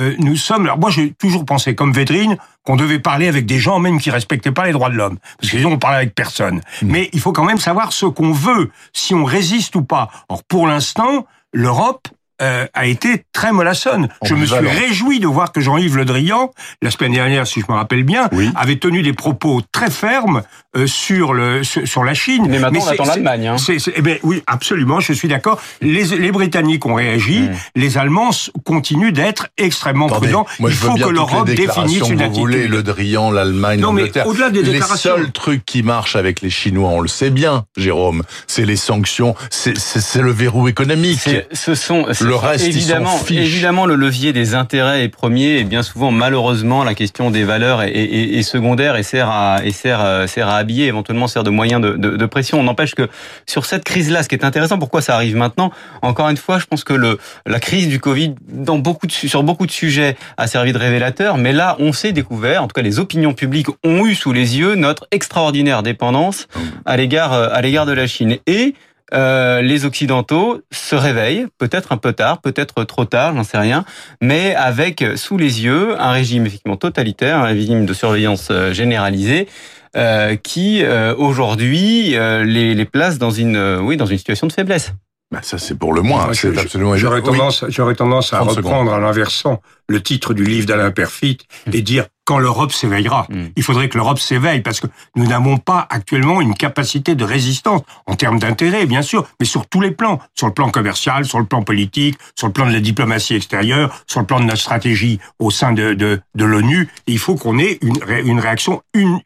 euh, 0.00 0.14
nous 0.18 0.36
sommes. 0.36 0.64
Alors 0.64 0.78
moi, 0.78 0.90
j'ai 0.90 1.12
toujours 1.12 1.44
pensé, 1.44 1.74
comme 1.74 1.92
Védrine, 1.92 2.36
qu'on 2.64 2.76
devait 2.76 2.98
parler 2.98 3.28
avec 3.28 3.46
des 3.46 3.58
gens 3.58 3.78
même 3.78 4.00
qui 4.00 4.10
respectaient 4.10 4.52
pas 4.52 4.66
les 4.66 4.72
droits 4.72 4.90
de 4.90 4.94
l'homme, 4.94 5.18
parce 5.38 5.50
que 5.50 5.58
sinon 5.58 5.72
on 5.72 5.78
parlait 5.78 5.98
avec 5.98 6.14
personne. 6.14 6.56
Mmh. 6.82 6.86
Mais 6.86 7.10
il 7.12 7.20
faut 7.20 7.32
quand 7.32 7.44
même 7.44 7.58
savoir 7.58 7.92
ce 7.92 8.06
qu'on 8.06 8.32
veut, 8.32 8.70
si 8.92 9.14
on 9.14 9.24
résiste 9.24 9.74
ou 9.76 9.82
pas. 9.82 10.10
Or, 10.28 10.42
pour 10.44 10.66
l'instant, 10.66 11.26
l'Europe 11.52 12.08
euh, 12.40 12.66
a 12.72 12.86
été 12.86 13.24
très 13.32 13.52
mollassonne. 13.52 14.08
je 14.24 14.34
me 14.34 14.46
suis 14.46 14.54
alors. 14.54 14.72
réjoui 14.72 15.20
de 15.20 15.26
voir 15.26 15.52
que 15.52 15.60
Jean-Yves 15.60 15.96
Le 15.96 16.04
Drian, 16.04 16.50
la 16.82 16.90
semaine 16.90 17.12
dernière, 17.12 17.46
si 17.46 17.60
je 17.60 17.66
me 17.68 17.76
rappelle 17.76 18.04
bien, 18.04 18.28
oui. 18.32 18.50
avait 18.54 18.76
tenu 18.76 19.02
des 19.02 19.12
propos 19.12 19.60
très 19.72 19.90
fermes 19.90 20.42
euh, 20.76 20.86
sur 20.86 21.34
le 21.34 21.64
sur, 21.64 22.04
la 22.04 22.14
Chine. 22.14 22.46
Mais 22.48 22.58
maintenant, 22.58 22.80
Mais 22.80 22.86
on 22.86 22.92
attend 22.92 23.04
l'Allemagne. 23.04 23.48
Hein. 23.48 23.56
Eh 23.96 24.02
ben, 24.02 24.18
oui, 24.22 24.42
absolument, 24.46 25.00
je 25.00 25.12
suis 25.12 25.28
d'accord. 25.28 25.60
Les, 25.80 26.04
les 26.04 26.30
Britanniques 26.30 26.86
ont 26.86 26.94
réagi, 26.94 27.40
mmh. 27.40 27.50
les 27.76 27.98
Allemands 27.98 28.30
continuent 28.64 29.12
d'être 29.12 29.48
extrêmement 29.56 30.06
Attendez, 30.06 30.26
prudents. 30.28 30.46
Moi, 30.60 30.70
Il 30.70 30.76
faut 30.76 30.94
que 30.94 31.08
l'Europe 31.08 31.48
définisse 31.48 32.08
une 32.08 32.16
vous 32.16 32.22
attitude. 32.22 32.38
voulez, 32.38 32.68
Le 32.68 32.82
Drian, 32.82 33.30
l'Allemagne, 33.30 33.80
l'Angleterre. 33.80 34.26
Au-delà 34.26 34.50
des 34.50 34.62
les 34.62 34.80
seuls 34.80 35.32
trucs 35.32 35.64
qui 35.64 35.82
marchent 35.82 36.16
avec 36.16 36.40
les 36.40 36.50
Chinois, 36.50 36.90
on 36.90 37.00
le 37.00 37.08
sait 37.08 37.30
bien, 37.30 37.64
Jérôme, 37.76 38.22
c'est 38.46 38.64
les 38.64 38.76
sanctions, 38.76 39.34
c'est 39.50 39.74
le 40.16 40.30
verrou 40.30 40.68
économique. 40.68 41.28
Ce 41.52 41.74
sont 41.74 42.06
le 42.28 42.36
reste, 42.36 42.66
évidemment, 42.66 43.18
évidemment, 43.30 43.86
le 43.86 43.94
levier 43.94 44.32
des 44.32 44.54
intérêts 44.54 45.02
est 45.02 45.08
premier 45.08 45.58
et 45.58 45.64
bien 45.64 45.82
souvent, 45.82 46.10
malheureusement, 46.10 46.84
la 46.84 46.94
question 46.94 47.30
des 47.30 47.44
valeurs 47.44 47.82
est, 47.82 47.90
est, 47.90 48.38
est 48.38 48.42
secondaire 48.42 48.96
et 48.96 49.02
sert 49.02 49.28
à, 49.28 49.64
et 49.64 49.72
sert, 49.72 50.00
euh, 50.04 50.26
sert 50.26 50.48
à 50.48 50.56
habiller, 50.56 50.86
éventuellement 50.86 51.26
sert 51.26 51.44
de 51.44 51.50
moyen 51.50 51.80
de, 51.80 51.92
de, 51.92 52.16
de 52.16 52.26
pression. 52.26 52.60
On 52.60 52.62
n'empêche 52.62 52.94
que 52.94 53.08
sur 53.46 53.64
cette 53.64 53.84
crise-là, 53.84 54.22
ce 54.22 54.28
qui 54.28 54.34
est 54.34 54.44
intéressant, 54.44 54.78
pourquoi 54.78 55.02
ça 55.02 55.14
arrive 55.14 55.36
maintenant 55.36 55.72
Encore 56.02 56.28
une 56.28 56.36
fois, 56.36 56.58
je 56.58 56.66
pense 56.66 56.84
que 56.84 56.94
le, 56.94 57.18
la 57.46 57.60
crise 57.60 57.88
du 57.88 58.00
Covid, 58.00 58.34
dans 58.48 58.78
beaucoup 58.78 59.06
de, 59.06 59.12
sur 59.12 59.42
beaucoup 59.42 59.66
de 59.66 59.72
sujets, 59.72 60.16
a 60.36 60.46
servi 60.46 60.72
de 60.72 60.78
révélateur. 60.78 61.38
Mais 61.38 61.52
là, 61.52 61.76
on 61.78 61.92
s'est 61.92 62.12
découvert, 62.12 62.62
en 62.62 62.68
tout 62.68 62.74
cas, 62.74 62.82
les 62.82 62.98
opinions 62.98 63.32
publiques 63.32 63.68
ont 63.84 64.06
eu 64.06 64.14
sous 64.14 64.32
les 64.32 64.58
yeux 64.58 64.74
notre 64.74 65.06
extraordinaire 65.10 65.82
dépendance 65.82 66.48
à 66.84 66.96
l'égard, 66.96 67.32
à 67.32 67.60
l'égard 67.62 67.86
de 67.86 67.92
la 67.92 68.06
Chine. 68.06 68.36
Et 68.46 68.74
euh, 69.14 69.62
les 69.62 69.84
Occidentaux 69.84 70.60
se 70.70 70.94
réveillent, 70.94 71.46
peut-être 71.58 71.92
un 71.92 71.96
peu 71.96 72.12
tard, 72.12 72.40
peut-être 72.40 72.84
trop 72.84 73.04
tard, 73.04 73.34
j'en 73.34 73.44
sais 73.44 73.58
rien, 73.58 73.84
mais 74.20 74.54
avec 74.54 75.04
sous 75.16 75.38
les 75.38 75.64
yeux 75.64 76.00
un 76.00 76.10
régime 76.10 76.46
effectivement 76.46 76.76
totalitaire, 76.76 77.38
un 77.38 77.44
régime 77.44 77.86
de 77.86 77.94
surveillance 77.94 78.48
euh, 78.50 78.72
généralisée, 78.72 79.48
euh, 79.96 80.36
qui 80.36 80.82
euh, 80.84 81.14
aujourd'hui 81.16 82.14
euh, 82.16 82.44
les, 82.44 82.74
les 82.74 82.84
place 82.84 83.18
dans 83.18 83.30
une, 83.30 83.56
euh, 83.56 83.80
oui, 83.80 83.96
dans 83.96 84.06
une 84.06 84.18
situation 84.18 84.46
de 84.46 84.52
faiblesse. 84.52 84.92
Bah, 85.30 85.40
ça, 85.42 85.58
c'est 85.58 85.78
pour 85.78 85.92
le 85.92 86.00
moins. 86.00 86.32
C'est 86.32 86.56
absolument 86.56 86.96
J'aurais. 86.96 87.20
Oui. 87.20 87.26
tendance, 87.26 87.64
j'aurais 87.68 87.94
tendance 87.94 88.32
à 88.32 88.38
30 88.38 88.56
reprendre 88.56 88.92
à 88.94 88.98
l'inversant 88.98 89.60
le 89.86 90.02
titre 90.02 90.32
du 90.32 90.42
livre 90.42 90.66
d'Alain 90.66 90.90
Perfit 90.90 91.36
et 91.70 91.82
dire 91.82 92.06
quand 92.24 92.38
l'Europe 92.38 92.72
s'éveillera. 92.72 93.26
Mm. 93.28 93.48
Il 93.56 93.62
faudrait 93.62 93.90
que 93.90 93.98
l'Europe 93.98 94.18
s'éveille 94.18 94.62
parce 94.62 94.80
que 94.80 94.86
nous 95.16 95.26
n'avons 95.26 95.58
pas 95.58 95.86
actuellement 95.90 96.40
une 96.40 96.54
capacité 96.54 97.14
de 97.14 97.24
résistance 97.24 97.82
en 98.06 98.14
termes 98.16 98.38
d'intérêt, 98.38 98.86
bien 98.86 99.02
sûr, 99.02 99.26
mais 99.38 99.44
sur 99.44 99.66
tous 99.66 99.82
les 99.82 99.90
plans, 99.90 100.18
sur 100.34 100.46
le 100.46 100.54
plan 100.54 100.70
commercial, 100.70 101.26
sur 101.26 101.38
le 101.38 101.44
plan 101.46 101.62
politique, 101.62 102.16
sur 102.34 102.46
le 102.46 102.52
plan 102.54 102.66
de 102.66 102.72
la 102.72 102.80
diplomatie 102.80 103.34
extérieure, 103.34 104.02
sur 104.06 104.20
le 104.20 104.26
plan 104.26 104.40
de 104.40 104.48
la 104.48 104.56
stratégie 104.56 105.20
au 105.38 105.50
sein 105.50 105.72
de, 105.72 105.92
de, 105.92 106.20
de 106.36 106.44
l'ONU. 106.46 106.88
Il 107.06 107.18
faut 107.18 107.34
qu'on 107.34 107.58
ait 107.58 107.78
une, 107.82 108.02
ré- 108.02 108.22
une 108.22 108.40
réaction 108.40 108.82
une- 108.94 109.20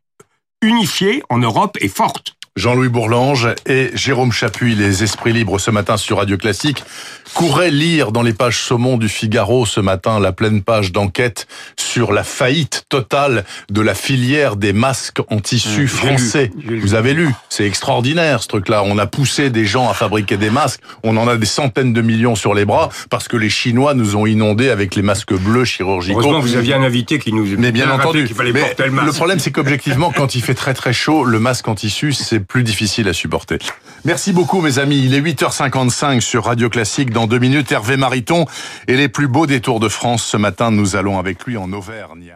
unifiée 0.62 1.22
en 1.28 1.38
Europe 1.38 1.76
et 1.80 1.88
forte. 1.88 2.34
Jean-Louis 2.54 2.90
Bourlange 2.90 3.48
et 3.64 3.90
Jérôme 3.94 4.30
Chapuis, 4.30 4.74
les 4.74 5.02
esprits 5.02 5.32
libres 5.32 5.58
ce 5.58 5.70
matin 5.70 5.96
sur 5.96 6.18
Radio 6.18 6.36
Classique, 6.36 6.84
couraient 7.32 7.70
lire 7.70 8.12
dans 8.12 8.20
les 8.20 8.34
pages 8.34 8.58
saumon 8.60 8.98
du 8.98 9.08
Figaro 9.08 9.64
ce 9.64 9.80
matin 9.80 10.20
la 10.20 10.32
pleine 10.32 10.60
page 10.62 10.92
d'enquête 10.92 11.46
sur 11.78 12.12
la 12.12 12.22
faillite 12.24 12.84
totale 12.90 13.46
de 13.70 13.80
la 13.80 13.94
filière 13.94 14.56
des 14.56 14.74
masques 14.74 15.20
en 15.30 15.38
tissu 15.40 15.84
Mmh, 15.84 15.88
français. 15.88 16.50
lu. 16.62 16.78
Vous 16.80 16.92
avez 16.92 17.14
lu, 17.14 17.30
c'est 17.48 17.64
extraordinaire 17.66 18.42
ce 18.42 18.48
truc-là. 18.48 18.82
On 18.84 18.98
a 18.98 19.06
poussé 19.06 19.48
des 19.48 19.64
gens 19.64 19.88
à 19.88 19.94
fabriquer 19.94 20.36
des 20.36 20.50
masques, 20.50 20.80
on 21.04 21.16
en 21.16 21.26
a 21.28 21.36
des 21.38 21.46
centaines 21.46 21.94
de 21.94 22.02
millions 22.02 22.34
sur 22.34 22.52
les 22.52 22.66
bras 22.66 22.90
parce 23.08 23.28
que 23.28 23.38
les 23.38 23.48
Chinois 23.48 23.94
nous 23.94 24.14
ont 24.14 24.26
inondés 24.26 24.68
avec 24.68 24.94
les 24.94 25.00
masques 25.02 25.32
bleus 25.32 25.64
chirurgicaux. 25.64 26.20
Heureusement, 26.20 26.40
vous 26.40 26.54
aviez 26.56 26.74
un 26.74 26.82
invité 26.82 27.18
qui 27.18 27.32
nous 27.32 27.46
Mais 27.56 27.72
bien 27.72 27.90
entendu. 27.90 28.26
qu'il 28.26 28.36
fallait 28.36 28.52
Mais 28.52 28.60
porter 28.60 28.84
le 28.84 28.90
masque. 28.90 29.14
problème, 29.16 29.38
c'est 29.38 29.52
qu'objectivement, 29.52 30.12
quand 30.14 30.34
il 30.34 30.42
fait 30.42 30.52
très 30.54 30.74
très 30.74 30.92
chaud, 30.92 31.24
le 31.24 31.40
masque 31.40 31.66
en 31.66 31.74
tissu, 31.74 32.12
c'est 32.12 32.41
plus 32.42 32.62
difficile 32.62 33.08
à 33.08 33.12
supporter. 33.12 33.58
Merci 34.04 34.32
beaucoup, 34.32 34.60
mes 34.60 34.78
amis. 34.78 35.04
Il 35.04 35.14
est 35.14 35.20
8h55 35.20 36.20
sur 36.20 36.44
Radio 36.44 36.68
Classique. 36.68 37.10
Dans 37.10 37.26
deux 37.26 37.38
minutes, 37.38 37.70
Hervé 37.72 37.96
Mariton 37.96 38.46
et 38.88 38.96
les 38.96 39.08
plus 39.08 39.28
beaux 39.28 39.46
détours 39.46 39.80
de 39.80 39.88
France. 39.88 40.24
Ce 40.24 40.36
matin, 40.36 40.70
nous 40.70 40.96
allons 40.96 41.18
avec 41.18 41.44
lui 41.44 41.56
en 41.56 41.72
Auvergne. 41.72 42.34